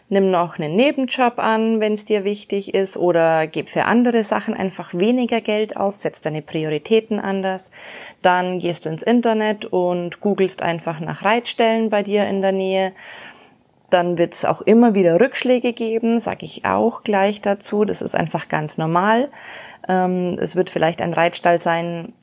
nimm 0.10 0.30
noch 0.30 0.60
einen 0.60 0.76
Nebenjob 0.76 1.40
an, 1.40 1.80
wenn 1.80 1.94
es 1.94 2.06
dir 2.06 2.24
wichtig 2.24 2.74
ist, 2.74 2.96
oder 2.98 3.48
gib 3.48 3.70
für 3.70 3.86
andere 3.86 4.24
Sachen 4.24 4.54
einfach 4.54 4.94
weniger 4.94 5.42
Geld 5.42 5.76
aus, 5.76 6.02
setz 6.02 6.22
deine 6.22 6.42
Prioritäten 6.42 7.20
anders. 7.20 7.72
Dann 8.22 8.60
gehst 8.60 8.86
du 8.86 8.90
ins 8.90 9.04
Internet 9.04 9.66
und 9.66 10.20
googelst 10.22 10.62
einfach 10.62 11.00
nach 11.00 11.24
Reitstellen 11.24 11.90
bei 11.90 12.04
dir 12.04 12.28
in 12.28 12.42
der 12.42 12.52
Nähe. 12.52 12.92
Dann 13.90 14.18
wird 14.18 14.34
es 14.34 14.46
auch 14.46 14.62
immer 14.62 14.94
wieder 14.94 15.20
Rückschläge 15.20 15.74
geben, 15.74 16.20
sage 16.20 16.46
ich 16.46 16.66
auch 16.66 17.04
gleich 17.04 17.42
dazu. 17.42 17.86
Das 17.86 18.02
ist 18.02 18.16
einfach 18.16 18.50
ganz 18.50 18.78
normal. 18.78 19.30
Ähm, 19.88 20.38
es 20.40 20.56
wird 20.56 20.70
vielleicht 20.70 21.02
ein 21.02 21.14
Reitstall 21.14 21.60
sein, 21.60 22.14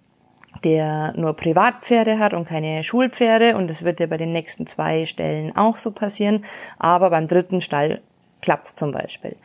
der 0.65 1.13
nur 1.17 1.35
Privatpferde 1.35 2.19
hat 2.19 2.35
und 2.35 2.47
keine 2.47 2.83
Schulpferde 2.83 3.57
und 3.57 3.69
das 3.69 3.85
wird 3.85 4.01
ja 4.01 4.07
bei 4.07 4.17
den 4.17 4.33
nächsten 4.33 4.67
zwei 4.67 5.07
Stellen 5.07 5.57
auch 5.57 5.77
so 5.77 5.91
passieren, 5.91 6.45
aber 6.79 7.11
beim 7.11 7.27
dritten 7.27 7.61
Stall 7.61 8.01
klappt's 8.41 8.75
zum 8.75 8.93
Beispiel. 8.93 9.37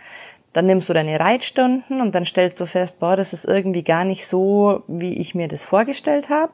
Dann 0.54 0.66
nimmst 0.66 0.90
du 0.90 0.94
deine 0.94 1.20
Reitstunden 1.20 2.02
und 2.02 2.16
dann 2.16 2.26
stellst 2.26 2.60
du 2.60 2.66
fest, 2.66 3.00
boah, 3.00 3.16
das 3.16 3.34
ist 3.34 3.46
irgendwie 3.46 3.84
gar 3.84 4.04
nicht 4.04 4.26
so, 4.28 4.84
wie 4.88 5.14
ich 5.14 5.36
mir 5.36 5.48
das 5.48 5.64
vorgestellt 5.64 6.30
habe. 6.30 6.52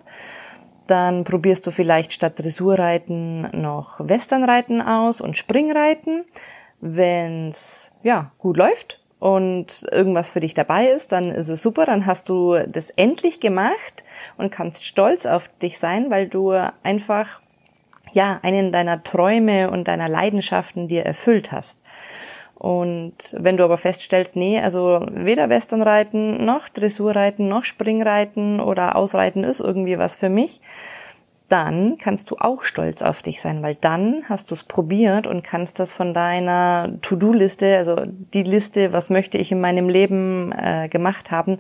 Dann 0.88 1.24
probierst 1.24 1.66
du 1.66 1.72
vielleicht 1.72 2.12
statt 2.12 2.38
Dressurreiten 2.38 3.50
noch 3.54 4.00
Westernreiten 4.00 4.82
aus 4.82 5.22
und 5.22 5.38
Springreiten. 5.38 6.26
Wenn's 6.82 7.94
ja 8.04 8.32
gut 8.40 8.58
läuft, 8.58 9.03
und 9.24 9.86
irgendwas 9.90 10.32
für 10.32 10.42
dich 10.42 10.54
dabei 10.54 10.88
ist, 10.88 11.14
dann 11.14 11.32
ist 11.32 11.48
es 11.48 11.64
super, 11.64 11.86
dann 11.86 12.06
hast 12.06 12.28
du 12.28 12.58
das 12.68 12.90
endlich 12.90 13.40
gemacht 13.40 14.04
und 14.36 14.52
kannst 14.52 14.84
stolz 14.84 15.26
auf 15.26 15.48
dich 15.60 15.80
sein, 15.80 16.10
weil 16.10 16.28
du 16.28 16.52
einfach 16.84 17.40
ja 18.12 18.42
einen 18.44 18.74
deiner 18.74 19.02
Träume 19.02 19.72
und 19.72 19.88
deiner 19.88 20.10
Leidenschaften 20.10 20.90
dir 20.90 21.06
erfüllt 21.06 21.54
hast. 21.54 21.80
Und 22.56 23.34
wenn 23.40 23.56
du 23.56 23.64
aber 23.64 23.78
feststellst, 23.78 24.36
nee, 24.36 24.60
also 24.60 25.06
weder 25.10 25.48
Westernreiten 25.48 26.44
noch 26.44 26.68
Dressurreiten 26.68 27.48
noch 27.48 27.64
Springreiten 27.64 28.60
oder 28.60 28.98
Ausreiten 28.98 29.46
ist 29.46 29.62
irgendwie 29.62 29.98
was 29.98 30.18
für 30.18 30.30
mich, 30.30 30.60
dann 31.50 31.98
kannst 31.98 32.32
du 32.32 32.38
auch 32.40 32.64
stolz 32.64 33.02
auf 33.02 33.22
dich 33.22 33.42
sein, 33.42 33.62
weil 33.62 33.76
dann 33.76 34.24
hast 34.28 34.50
du 34.50 34.56
es 34.56 34.64
probiert 34.64 35.28
und 35.28 35.44
kannst 35.44 35.80
das 35.80 35.94
von 35.94 36.14
deiner 36.14 36.94
To-Do-Liste, 37.02 37.78
also 37.78 37.98
die 38.34 38.44
Liste, 38.44 38.94
was 38.94 39.10
möchte 39.10 39.38
ich 39.38 39.52
in 39.52 39.62
meinem 39.62 39.90
Leben 39.90 40.52
äh, 40.52 40.88
gemacht 40.90 41.32
haben, 41.32 41.60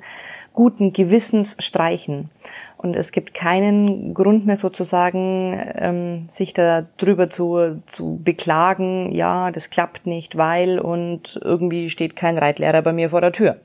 guten 0.54 0.94
Gewissens 0.94 1.56
streichen. 1.60 2.30
Und 2.78 2.96
es 2.96 3.12
gibt 3.12 3.34
keinen 3.34 4.13
Grund 4.13 4.46
mehr 4.46 4.58
sozusagen, 4.58 5.60
ähm, 5.75 6.25
sich 6.28 6.54
da 6.54 6.86
drüber 6.98 7.30
zu, 7.30 7.82
zu 7.86 8.20
beklagen, 8.24 9.12
ja, 9.12 9.52
das 9.52 9.70
klappt 9.70 10.06
nicht, 10.06 10.38
weil 10.38 10.80
und 10.80 11.40
irgendwie 11.44 11.90
steht 11.90 12.16
kein 12.16 12.38
Reitlehrer 12.38 12.82
bei 12.82 12.94
mir 12.94 13.10
vor 13.10 13.22
der 13.22 13.32
Tür. 13.32 13.58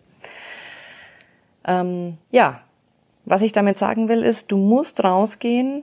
Ähm, 1.67 2.19
ja, 2.31 2.61
was 3.25 3.43
ich 3.43 3.53
damit 3.53 3.77
sagen 3.77 4.09
will, 4.09 4.23
ist, 4.23 4.51
du 4.51 4.57
musst 4.57 5.05
rausgehen 5.05 5.83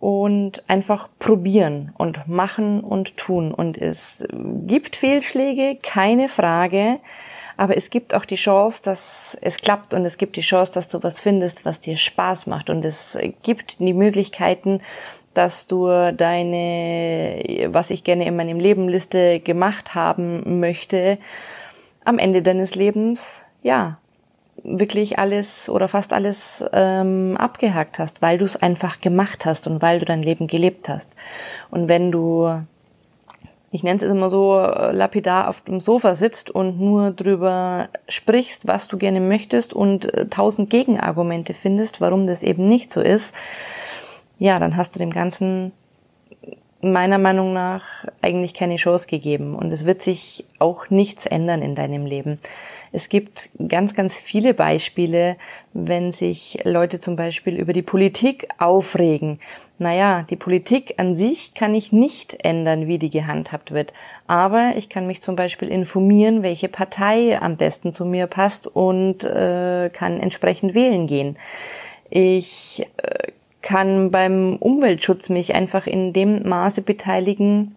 und 0.00 0.62
einfach 0.68 1.08
probieren 1.18 1.92
und 1.98 2.28
machen 2.28 2.80
und 2.80 3.16
tun. 3.16 3.52
Und 3.52 3.78
es 3.78 4.26
gibt 4.66 4.96
Fehlschläge, 4.96 5.78
keine 5.82 6.28
Frage. 6.28 7.00
Aber 7.56 7.76
es 7.76 7.90
gibt 7.90 8.14
auch 8.14 8.24
die 8.24 8.36
Chance, 8.36 8.80
dass 8.84 9.36
es 9.40 9.56
klappt 9.56 9.92
und 9.92 10.04
es 10.04 10.16
gibt 10.16 10.36
die 10.36 10.42
Chance, 10.42 10.72
dass 10.74 10.88
du 10.88 11.02
was 11.02 11.20
findest, 11.20 11.64
was 11.64 11.80
dir 11.80 11.96
Spaß 11.96 12.46
macht. 12.46 12.70
Und 12.70 12.84
es 12.84 13.18
gibt 13.42 13.80
die 13.80 13.92
Möglichkeiten, 13.92 14.80
dass 15.34 15.66
du 15.66 15.88
deine, 16.12 17.68
was 17.72 17.90
ich 17.90 18.04
gerne 18.04 18.26
in 18.26 18.36
meinem 18.36 18.60
Leben 18.60 18.88
Liste 18.88 19.40
gemacht 19.40 19.96
haben 19.96 20.60
möchte, 20.60 21.18
am 22.04 22.18
Ende 22.18 22.42
deines 22.42 22.76
Lebens, 22.76 23.44
ja, 23.62 23.98
wirklich 24.64 25.18
alles 25.18 25.68
oder 25.68 25.88
fast 25.88 26.12
alles 26.12 26.64
ähm, 26.72 27.36
abgehakt 27.36 27.98
hast, 27.98 28.22
weil 28.22 28.38
du 28.38 28.44
es 28.44 28.56
einfach 28.56 29.00
gemacht 29.00 29.46
hast 29.46 29.66
und 29.66 29.82
weil 29.82 29.98
du 29.98 30.04
dein 30.04 30.22
Leben 30.22 30.46
gelebt 30.46 30.88
hast. 30.88 31.12
Und 31.70 31.88
wenn 31.88 32.10
du, 32.10 32.62
ich 33.70 33.82
nenne 33.82 33.96
es 33.96 34.02
immer 34.02 34.30
so, 34.30 34.58
äh, 34.58 34.92
lapidar 34.92 35.48
auf 35.48 35.60
dem 35.62 35.80
Sofa 35.80 36.14
sitzt 36.14 36.50
und 36.50 36.80
nur 36.80 37.10
drüber 37.10 37.88
sprichst, 38.08 38.66
was 38.66 38.88
du 38.88 38.98
gerne 38.98 39.20
möchtest 39.20 39.72
und 39.72 40.12
äh, 40.12 40.28
tausend 40.28 40.70
Gegenargumente 40.70 41.54
findest, 41.54 42.00
warum 42.00 42.26
das 42.26 42.42
eben 42.42 42.68
nicht 42.68 42.90
so 42.90 43.00
ist, 43.00 43.34
ja, 44.38 44.58
dann 44.58 44.76
hast 44.76 44.94
du 44.94 44.98
dem 44.98 45.10
Ganzen 45.10 45.72
meiner 46.80 47.18
Meinung 47.18 47.52
nach 47.52 47.82
eigentlich 48.22 48.54
keine 48.54 48.76
Chance 48.76 49.08
gegeben 49.08 49.56
und 49.56 49.72
es 49.72 49.84
wird 49.84 50.02
sich 50.02 50.44
auch 50.58 50.90
nichts 50.90 51.26
ändern 51.26 51.62
in 51.62 51.74
deinem 51.74 52.06
Leben. 52.06 52.38
Es 52.92 53.08
gibt 53.08 53.50
ganz, 53.68 53.94
ganz 53.94 54.16
viele 54.16 54.54
Beispiele, 54.54 55.36
wenn 55.72 56.12
sich 56.12 56.58
Leute 56.64 56.98
zum 56.98 57.16
Beispiel 57.16 57.56
über 57.56 57.72
die 57.72 57.82
Politik 57.82 58.48
aufregen. 58.58 59.38
Naja, 59.78 60.24
die 60.28 60.36
Politik 60.36 60.94
an 60.96 61.16
sich 61.16 61.54
kann 61.54 61.74
ich 61.74 61.92
nicht 61.92 62.44
ändern, 62.44 62.86
wie 62.86 62.98
die 62.98 63.10
gehandhabt 63.10 63.72
wird. 63.72 63.92
Aber 64.26 64.72
ich 64.76 64.88
kann 64.88 65.06
mich 65.06 65.22
zum 65.22 65.36
Beispiel 65.36 65.68
informieren, 65.68 66.42
welche 66.42 66.68
Partei 66.68 67.40
am 67.40 67.56
besten 67.56 67.92
zu 67.92 68.04
mir 68.04 68.26
passt 68.26 68.66
und 68.66 69.24
äh, 69.24 69.90
kann 69.92 70.20
entsprechend 70.20 70.74
wählen 70.74 71.06
gehen. 71.06 71.36
Ich 72.10 72.86
äh, 72.96 73.32
kann 73.62 74.10
beim 74.10 74.56
Umweltschutz 74.56 75.28
mich 75.28 75.54
einfach 75.54 75.86
in 75.86 76.12
dem 76.12 76.48
Maße 76.48 76.82
beteiligen, 76.82 77.76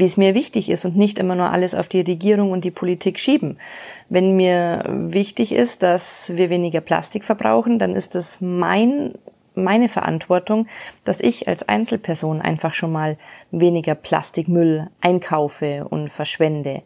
wie 0.00 0.06
es 0.06 0.16
mir 0.16 0.34
wichtig 0.34 0.68
ist 0.70 0.84
und 0.84 0.96
nicht 0.96 1.18
immer 1.18 1.36
nur 1.36 1.50
alles 1.50 1.74
auf 1.74 1.88
die 1.88 2.00
Regierung 2.00 2.50
und 2.50 2.64
die 2.64 2.70
Politik 2.70 3.20
schieben. 3.20 3.58
Wenn 4.08 4.34
mir 4.34 4.82
wichtig 4.88 5.52
ist, 5.52 5.82
dass 5.82 6.32
wir 6.34 6.50
weniger 6.50 6.80
Plastik 6.80 7.22
verbrauchen, 7.22 7.78
dann 7.78 7.94
ist 7.94 8.16
es 8.16 8.40
mein 8.40 9.14
meine 9.54 9.88
Verantwortung, 9.88 10.68
dass 11.04 11.20
ich 11.20 11.48
als 11.48 11.68
Einzelperson 11.68 12.40
einfach 12.40 12.72
schon 12.72 12.92
mal 12.92 13.18
weniger 13.50 13.94
Plastikmüll 13.94 14.88
einkaufe 15.00 15.86
und 15.88 16.08
verschwende. 16.08 16.82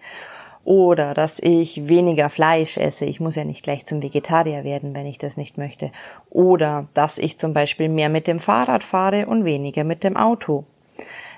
Oder 0.65 1.13
dass 1.13 1.39
ich 1.41 1.89
weniger 1.89 2.31
Fleisch 2.31 2.79
esse. 2.79 3.05
Ich 3.05 3.21
muss 3.21 3.35
ja 3.37 3.45
nicht 3.45 3.63
gleich 3.63 3.85
zum 3.85 4.03
Vegetarier 4.03 4.65
werden, 4.65 4.95
wenn 4.95 5.07
ich 5.07 5.19
das 5.19 5.37
nicht 5.37 5.59
möchte. 5.59 5.93
Oder 6.31 6.89
dass 6.95 7.19
ich 7.19 7.39
zum 7.39 7.53
Beispiel 7.53 7.91
mehr 7.91 8.09
mit 8.09 8.27
dem 8.27 8.41
Fahrrad 8.41 8.83
fahre 8.83 9.27
und 9.27 9.45
weniger 9.45 9.85
mit 9.85 10.03
dem 10.03 10.17
Auto. 10.17 10.65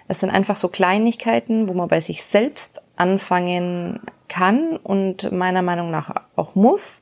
Es 0.09 0.21
sind 0.21 0.31
einfach 0.31 0.57
so 0.57 0.69
Kleinigkeiten, 0.69 1.69
wo 1.69 1.75
man 1.75 1.89
bei 1.89 2.01
sich 2.01 2.23
selbst 2.23 2.81
anfangen 2.97 4.01
kann 4.29 4.77
und 4.77 5.33
meiner 5.33 5.63
Meinung 5.63 5.91
nach 5.91 6.15
auch 6.37 6.55
muss. 6.55 7.01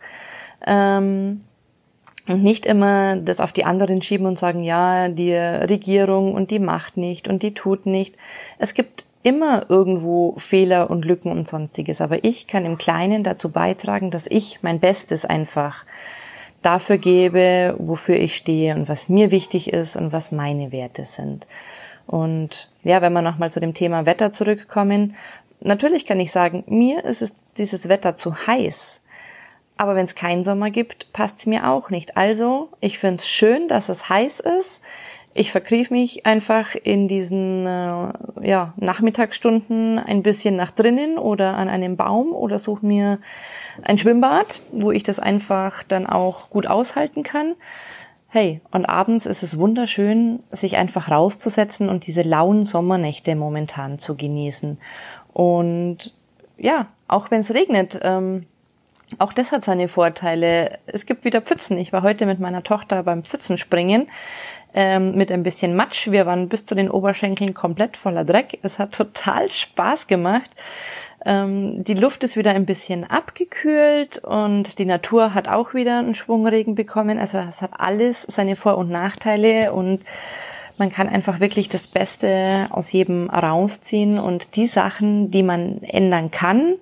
Ähm, 0.66 1.42
und 2.26 2.42
nicht 2.42 2.64
immer 2.64 3.16
das 3.16 3.40
auf 3.40 3.52
die 3.52 3.64
anderen 3.64 4.00
schieben 4.00 4.26
und 4.26 4.38
sagen, 4.38 4.62
ja, 4.62 5.08
die 5.08 5.34
Regierung 5.34 6.34
und 6.34 6.50
die 6.50 6.58
macht 6.58 6.96
nicht 6.96 7.28
und 7.28 7.42
die 7.42 7.52
tut 7.52 7.84
nicht. 7.84 8.16
Es 8.58 8.72
gibt 8.72 9.04
immer 9.22 9.66
irgendwo 9.68 10.34
Fehler 10.38 10.90
und 10.90 11.04
Lücken 11.04 11.30
und 11.30 11.46
sonstiges, 11.46 12.00
aber 12.00 12.24
ich 12.24 12.46
kann 12.46 12.64
im 12.64 12.78
Kleinen 12.78 13.24
dazu 13.24 13.50
beitragen, 13.50 14.10
dass 14.10 14.26
ich 14.26 14.60
mein 14.62 14.80
Bestes 14.80 15.24
einfach 15.24 15.84
dafür 16.62 16.96
gebe, 16.96 17.74
wofür 17.78 18.16
ich 18.16 18.36
stehe 18.36 18.74
und 18.74 18.88
was 18.88 19.08
mir 19.08 19.30
wichtig 19.30 19.72
ist 19.72 19.96
und 19.96 20.12
was 20.12 20.32
meine 20.32 20.72
Werte 20.72 21.04
sind. 21.04 21.46
Und 22.06 22.70
ja, 22.82 23.02
wenn 23.02 23.12
wir 23.12 23.22
nochmal 23.22 23.50
zu 23.50 23.60
dem 23.60 23.74
Thema 23.74 24.06
Wetter 24.06 24.32
zurückkommen, 24.32 25.16
natürlich 25.60 26.06
kann 26.06 26.20
ich 26.20 26.32
sagen, 26.32 26.64
mir 26.66 27.04
ist 27.04 27.22
es 27.22 27.44
dieses 27.56 27.88
Wetter 27.88 28.16
zu 28.16 28.46
heiß. 28.46 29.00
Aber 29.76 29.96
wenn 29.96 30.06
es 30.06 30.14
keinen 30.14 30.44
Sommer 30.44 30.70
gibt, 30.70 31.12
passt 31.12 31.38
es 31.38 31.46
mir 31.46 31.68
auch 31.68 31.90
nicht. 31.90 32.16
Also, 32.16 32.68
ich 32.80 32.98
finde 32.98 33.16
es 33.16 33.28
schön, 33.28 33.66
dass 33.68 33.88
es 33.88 34.08
heiß 34.08 34.40
ist. 34.40 34.82
Ich 35.36 35.50
verkrief 35.50 35.90
mich 35.90 36.26
einfach 36.26 36.76
in 36.76 37.08
diesen 37.08 37.66
äh, 37.66 38.12
ja, 38.42 38.72
Nachmittagsstunden 38.76 39.98
ein 39.98 40.22
bisschen 40.22 40.54
nach 40.54 40.70
drinnen 40.70 41.18
oder 41.18 41.56
an 41.56 41.68
einem 41.68 41.96
Baum 41.96 42.32
oder 42.32 42.60
suche 42.60 42.86
mir 42.86 43.18
ein 43.82 43.98
Schwimmbad, 43.98 44.62
wo 44.70 44.92
ich 44.92 45.02
das 45.02 45.18
einfach 45.18 45.82
dann 45.82 46.06
auch 46.06 46.50
gut 46.50 46.68
aushalten 46.68 47.24
kann. 47.24 47.56
Hey, 48.34 48.60
und 48.72 48.86
abends 48.86 49.26
ist 49.26 49.44
es 49.44 49.58
wunderschön, 49.58 50.42
sich 50.50 50.76
einfach 50.76 51.08
rauszusetzen 51.08 51.88
und 51.88 52.08
diese 52.08 52.22
lauen 52.22 52.64
Sommernächte 52.64 53.36
momentan 53.36 54.00
zu 54.00 54.16
genießen. 54.16 54.76
Und 55.32 56.12
ja, 56.58 56.88
auch 57.06 57.30
wenn 57.30 57.42
es 57.42 57.54
regnet, 57.54 58.00
ähm, 58.02 58.46
auch 59.20 59.32
das 59.32 59.52
hat 59.52 59.62
seine 59.62 59.86
Vorteile. 59.86 60.80
Es 60.86 61.06
gibt 61.06 61.24
wieder 61.24 61.42
Pfützen. 61.42 61.78
Ich 61.78 61.92
war 61.92 62.02
heute 62.02 62.26
mit 62.26 62.40
meiner 62.40 62.64
Tochter 62.64 63.04
beim 63.04 63.22
Pfützenspringen 63.22 64.08
ähm, 64.74 65.14
mit 65.14 65.30
ein 65.30 65.44
bisschen 65.44 65.76
Matsch. 65.76 66.10
Wir 66.10 66.26
waren 66.26 66.48
bis 66.48 66.66
zu 66.66 66.74
den 66.74 66.90
Oberschenkeln 66.90 67.54
komplett 67.54 67.96
voller 67.96 68.24
Dreck. 68.24 68.58
Es 68.62 68.80
hat 68.80 68.90
total 68.90 69.48
Spaß 69.48 70.08
gemacht. 70.08 70.50
Ähm, 71.24 71.84
die 71.84 71.94
Luft 71.94 72.22
ist 72.24 72.36
wieder 72.36 72.50
ein 72.50 72.66
bisschen 72.66 73.04
abgekühlt 73.04 74.18
und 74.18 74.78
die 74.78 74.84
Natur 74.84 75.32
hat 75.34 75.48
auch 75.48 75.72
wieder 75.74 75.98
einen 75.98 76.14
Schwungregen 76.14 76.74
bekommen. 76.74 77.18
Also 77.18 77.38
es 77.38 77.62
hat 77.62 77.72
alles 77.78 78.22
seine 78.22 78.56
Vor- 78.56 78.78
und 78.78 78.90
Nachteile 78.90 79.72
und 79.72 80.00
man 80.76 80.90
kann 80.90 81.08
einfach 81.08 81.40
wirklich 81.40 81.68
das 81.68 81.86
Beste 81.86 82.66
aus 82.70 82.92
jedem 82.92 83.30
rausziehen 83.30 84.18
und 84.18 84.56
die 84.56 84.66
Sachen, 84.66 85.30
die 85.30 85.42
man 85.42 85.82
ändern 85.82 86.30
kann, 86.30 86.74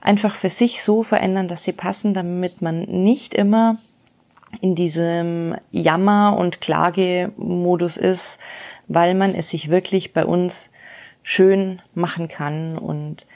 einfach 0.00 0.34
für 0.34 0.48
sich 0.48 0.82
so 0.82 1.02
verändern, 1.02 1.46
dass 1.46 1.64
sie 1.64 1.72
passen, 1.72 2.14
damit 2.14 2.62
man 2.62 2.82
nicht 2.84 3.34
immer 3.34 3.76
in 4.62 4.74
diesem 4.74 5.56
Jammer- 5.70 6.36
und 6.38 6.60
Klagemodus 6.60 7.96
ist, 7.98 8.40
weil 8.88 9.14
man 9.14 9.34
es 9.34 9.50
sich 9.50 9.68
wirklich 9.68 10.14
bei 10.14 10.24
uns 10.24 10.70
schön 11.22 11.82
machen 11.94 12.28
kann 12.28 12.78
und 12.78 13.26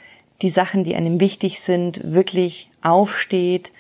die 0.43 0.51
Sachen, 0.51 0.85
die 0.85 0.95
einem 0.95 1.21
wichtig 1.21 1.61
sind, 1.61 2.01
wirklich 2.13 2.71
aufsteht 2.83 3.73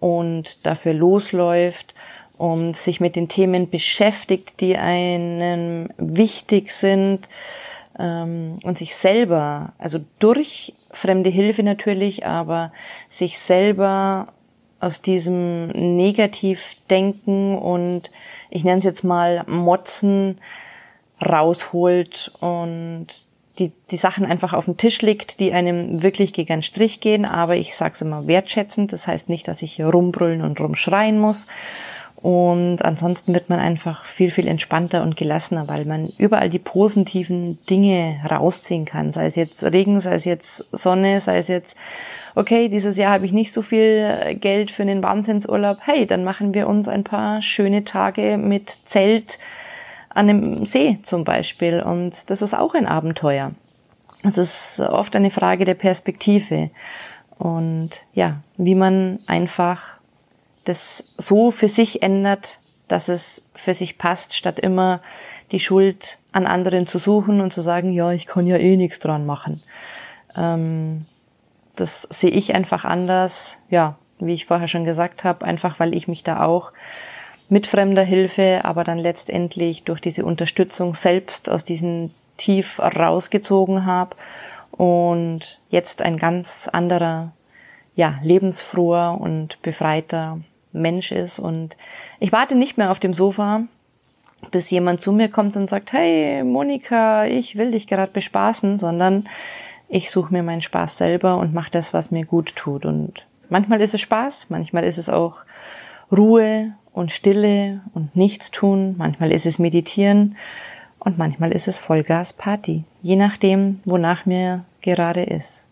und 0.00 0.66
dafür 0.66 0.94
losläuft 0.94 1.94
und 2.36 2.76
sich 2.76 3.00
mit 3.00 3.16
den 3.16 3.28
Themen 3.28 3.70
beschäftigt, 3.70 4.60
die 4.60 4.76
einem 4.76 5.88
wichtig 5.96 6.72
sind 6.72 7.28
ähm, 7.98 8.58
und 8.62 8.78
sich 8.78 8.94
selber, 8.94 9.72
also 9.78 9.98
durch 10.18 10.74
fremde 10.90 11.30
Hilfe 11.30 11.62
natürlich, 11.62 12.26
aber 12.26 12.72
sich 13.10 13.38
selber 13.38 14.28
aus 14.80 15.02
diesem 15.02 15.68
Negativdenken 15.68 17.58
und 17.58 18.10
ich 18.50 18.62
nenne 18.64 18.78
es 18.78 18.84
jetzt 18.84 19.02
mal 19.02 19.44
Motzen 19.48 20.38
rausholt 21.20 22.30
und 22.40 23.06
die, 23.58 23.72
die 23.90 23.96
Sachen 23.96 24.24
einfach 24.24 24.52
auf 24.52 24.66
den 24.66 24.76
Tisch 24.76 25.02
legt, 25.02 25.40
die 25.40 25.52
einem 25.52 26.02
wirklich 26.02 26.32
gegen 26.32 26.52
einen 26.52 26.62
Strich 26.62 27.00
gehen, 27.00 27.24
aber 27.24 27.56
ich 27.56 27.74
sage 27.74 27.94
es 27.94 28.02
immer 28.02 28.26
wertschätzend. 28.26 28.92
Das 28.92 29.06
heißt 29.06 29.28
nicht, 29.28 29.48
dass 29.48 29.62
ich 29.62 29.72
hier 29.72 29.88
rumbrüllen 29.88 30.42
und 30.42 30.60
rumschreien 30.60 31.18
muss. 31.18 31.46
Und 32.20 32.84
ansonsten 32.84 33.32
wird 33.32 33.48
man 33.48 33.60
einfach 33.60 34.04
viel, 34.04 34.32
viel 34.32 34.48
entspannter 34.48 35.04
und 35.04 35.16
gelassener, 35.16 35.68
weil 35.68 35.84
man 35.84 36.12
überall 36.18 36.50
die 36.50 36.58
positiven 36.58 37.64
Dinge 37.70 38.20
rausziehen 38.28 38.84
kann. 38.84 39.12
Sei 39.12 39.26
es 39.26 39.36
jetzt 39.36 39.62
Regen, 39.62 40.00
sei 40.00 40.14
es 40.14 40.24
jetzt 40.24 40.64
Sonne, 40.72 41.20
sei 41.20 41.38
es 41.38 41.46
jetzt, 41.46 41.76
okay, 42.34 42.68
dieses 42.68 42.96
Jahr 42.96 43.12
habe 43.12 43.24
ich 43.24 43.32
nicht 43.32 43.52
so 43.52 43.62
viel 43.62 44.36
Geld 44.40 44.72
für 44.72 44.82
einen 44.82 45.00
Wahnsinnsurlaub. 45.00 45.78
Hey, 45.82 46.06
dann 46.06 46.24
machen 46.24 46.54
wir 46.54 46.66
uns 46.66 46.88
ein 46.88 47.04
paar 47.04 47.40
schöne 47.40 47.84
Tage 47.84 48.36
mit 48.36 48.78
Zelt, 48.84 49.38
an 50.18 50.28
einem 50.28 50.66
See 50.66 50.98
zum 51.02 51.22
Beispiel. 51.22 51.80
Und 51.80 52.28
das 52.28 52.42
ist 52.42 52.52
auch 52.52 52.74
ein 52.74 52.86
Abenteuer. 52.86 53.52
Es 54.24 54.36
ist 54.36 54.80
oft 54.80 55.14
eine 55.14 55.30
Frage 55.30 55.64
der 55.64 55.74
Perspektive. 55.74 56.70
Und 57.38 57.90
ja, 58.12 58.40
wie 58.56 58.74
man 58.74 59.20
einfach 59.28 59.98
das 60.64 61.04
so 61.16 61.52
für 61.52 61.68
sich 61.68 62.02
ändert, 62.02 62.58
dass 62.88 63.08
es 63.08 63.44
für 63.54 63.74
sich 63.74 63.96
passt, 63.96 64.34
statt 64.34 64.58
immer 64.58 64.98
die 65.52 65.60
Schuld 65.60 66.18
an 66.32 66.46
anderen 66.46 66.88
zu 66.88 66.98
suchen 66.98 67.40
und 67.40 67.52
zu 67.52 67.60
sagen, 67.60 67.92
ja, 67.92 68.10
ich 68.10 68.26
kann 68.26 68.46
ja 68.46 68.56
eh 68.56 68.76
nichts 68.76 68.98
dran 68.98 69.24
machen. 69.24 69.62
Ähm, 70.36 71.06
das 71.76 72.02
sehe 72.10 72.30
ich 72.30 72.56
einfach 72.56 72.84
anders, 72.84 73.58
ja, 73.70 73.96
wie 74.18 74.34
ich 74.34 74.46
vorher 74.46 74.66
schon 74.66 74.84
gesagt 74.84 75.22
habe, 75.22 75.46
einfach 75.46 75.78
weil 75.78 75.94
ich 75.94 76.08
mich 76.08 76.24
da 76.24 76.44
auch 76.44 76.72
mit 77.48 77.66
fremder 77.66 78.02
Hilfe, 78.02 78.60
aber 78.64 78.84
dann 78.84 78.98
letztendlich 78.98 79.84
durch 79.84 80.00
diese 80.00 80.24
Unterstützung 80.24 80.94
selbst 80.94 81.48
aus 81.48 81.64
diesem 81.64 82.10
Tief 82.36 82.78
rausgezogen 82.78 83.86
habe 83.86 84.16
und 84.70 85.60
jetzt 85.70 86.02
ein 86.02 86.18
ganz 86.18 86.68
anderer, 86.72 87.32
ja, 87.94 88.18
lebensfroher 88.22 89.18
und 89.20 89.60
befreiter 89.62 90.40
Mensch 90.72 91.10
ist. 91.10 91.38
Und 91.38 91.76
ich 92.20 92.32
warte 92.32 92.54
nicht 92.54 92.78
mehr 92.78 92.90
auf 92.90 93.00
dem 93.00 93.14
Sofa, 93.14 93.62
bis 94.50 94.70
jemand 94.70 95.00
zu 95.00 95.12
mir 95.12 95.28
kommt 95.28 95.56
und 95.56 95.68
sagt, 95.68 95.92
hey 95.92 96.44
Monika, 96.44 97.26
ich 97.26 97.56
will 97.56 97.72
dich 97.72 97.86
gerade 97.86 98.12
bespaßen, 98.12 98.78
sondern 98.78 99.28
ich 99.88 100.10
suche 100.10 100.32
mir 100.32 100.42
meinen 100.42 100.60
Spaß 100.60 100.98
selber 100.98 101.38
und 101.38 101.54
mache 101.54 101.70
das, 101.70 101.92
was 101.92 102.10
mir 102.10 102.24
gut 102.24 102.54
tut. 102.54 102.84
Und 102.84 103.26
manchmal 103.48 103.80
ist 103.80 103.94
es 103.94 104.00
Spaß, 104.00 104.50
manchmal 104.50 104.84
ist 104.84 104.98
es 104.98 105.08
auch 105.08 105.38
Ruhe 106.12 106.72
und 106.98 107.12
Stille 107.12 107.80
und 107.94 108.16
nichts 108.16 108.50
tun, 108.50 108.96
manchmal 108.98 109.30
ist 109.30 109.46
es 109.46 109.60
Meditieren 109.60 110.36
und 110.98 111.16
manchmal 111.16 111.52
ist 111.52 111.68
es 111.68 111.78
Vollgas 111.78 112.32
Party, 112.32 112.82
je 113.02 113.14
nachdem, 113.14 113.80
wonach 113.84 114.26
mir 114.26 114.64
gerade 114.80 115.22
ist. 115.22 115.64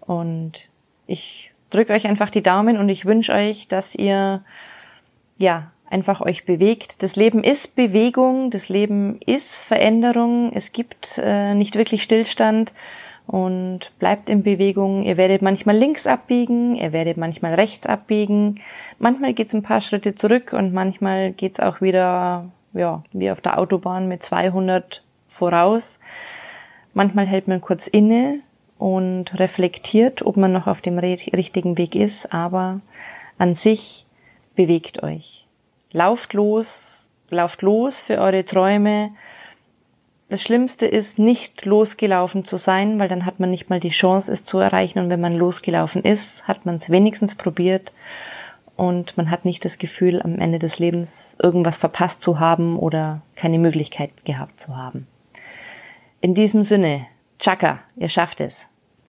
Und 0.00 0.62
ich 1.06 1.52
drücke 1.68 1.92
euch 1.92 2.06
einfach 2.06 2.30
die 2.30 2.42
Daumen 2.42 2.78
und 2.78 2.88
ich 2.88 3.04
wünsche 3.04 3.32
euch, 3.32 3.68
dass 3.68 3.94
ihr 3.94 4.42
ja 5.36 5.70
einfach 5.90 6.22
euch 6.22 6.46
bewegt. 6.46 7.02
Das 7.02 7.16
Leben 7.16 7.44
ist 7.44 7.76
Bewegung, 7.76 8.50
das 8.50 8.70
Leben 8.70 9.20
ist 9.26 9.58
Veränderung. 9.58 10.52
Es 10.54 10.72
gibt 10.72 11.20
äh, 11.22 11.54
nicht 11.54 11.76
wirklich 11.76 12.02
Stillstand 12.02 12.72
und 13.26 13.92
bleibt 13.98 14.28
in 14.28 14.42
Bewegung. 14.42 15.02
Ihr 15.02 15.16
werdet 15.16 15.42
manchmal 15.42 15.76
links 15.76 16.06
abbiegen, 16.06 16.76
ihr 16.76 16.92
werdet 16.92 17.16
manchmal 17.16 17.54
rechts 17.54 17.86
abbiegen. 17.86 18.60
Manchmal 18.98 19.32
geht's 19.32 19.54
ein 19.54 19.62
paar 19.62 19.80
Schritte 19.80 20.14
zurück 20.14 20.52
und 20.52 20.72
manchmal 20.72 21.32
geht's 21.32 21.60
auch 21.60 21.80
wieder 21.80 22.50
ja, 22.74 23.02
wie 23.12 23.30
auf 23.30 23.40
der 23.40 23.58
Autobahn 23.58 24.08
mit 24.08 24.22
200 24.22 25.02
voraus. 25.28 26.00
Manchmal 26.92 27.26
hält 27.26 27.48
man 27.48 27.60
kurz 27.60 27.86
inne 27.86 28.40
und 28.78 29.38
reflektiert, 29.38 30.22
ob 30.22 30.36
man 30.36 30.52
noch 30.52 30.66
auf 30.66 30.80
dem 30.80 30.98
richtigen 30.98 31.78
Weg 31.78 31.94
ist, 31.94 32.32
aber 32.32 32.80
an 33.38 33.54
sich 33.54 34.06
bewegt 34.54 35.02
euch. 35.02 35.46
Lauft 35.92 36.34
los, 36.34 37.10
lauft 37.30 37.62
los 37.62 38.00
für 38.00 38.18
eure 38.18 38.44
Träume. 38.44 39.12
Das 40.28 40.42
Schlimmste 40.42 40.86
ist, 40.86 41.18
nicht 41.18 41.64
losgelaufen 41.64 42.44
zu 42.44 42.56
sein, 42.56 42.98
weil 42.98 43.08
dann 43.08 43.26
hat 43.26 43.40
man 43.40 43.50
nicht 43.50 43.68
mal 43.68 43.80
die 43.80 43.90
Chance, 43.90 44.32
es 44.32 44.44
zu 44.44 44.58
erreichen. 44.58 44.98
Und 44.98 45.10
wenn 45.10 45.20
man 45.20 45.34
losgelaufen 45.34 46.02
ist, 46.02 46.48
hat 46.48 46.64
man 46.64 46.76
es 46.76 46.90
wenigstens 46.90 47.34
probiert 47.34 47.92
und 48.76 49.16
man 49.16 49.30
hat 49.30 49.44
nicht 49.44 49.64
das 49.64 49.78
Gefühl, 49.78 50.20
am 50.22 50.38
Ende 50.38 50.58
des 50.58 50.78
Lebens 50.78 51.36
irgendwas 51.40 51.78
verpasst 51.78 52.22
zu 52.22 52.40
haben 52.40 52.78
oder 52.78 53.22
keine 53.36 53.58
Möglichkeit 53.58 54.10
gehabt 54.24 54.58
zu 54.58 54.76
haben. 54.76 55.06
In 56.20 56.34
diesem 56.34 56.64
Sinne, 56.64 57.06
Chaka, 57.38 57.80
ihr 57.96 58.08
schafft 58.08 58.40
es. 58.40 58.66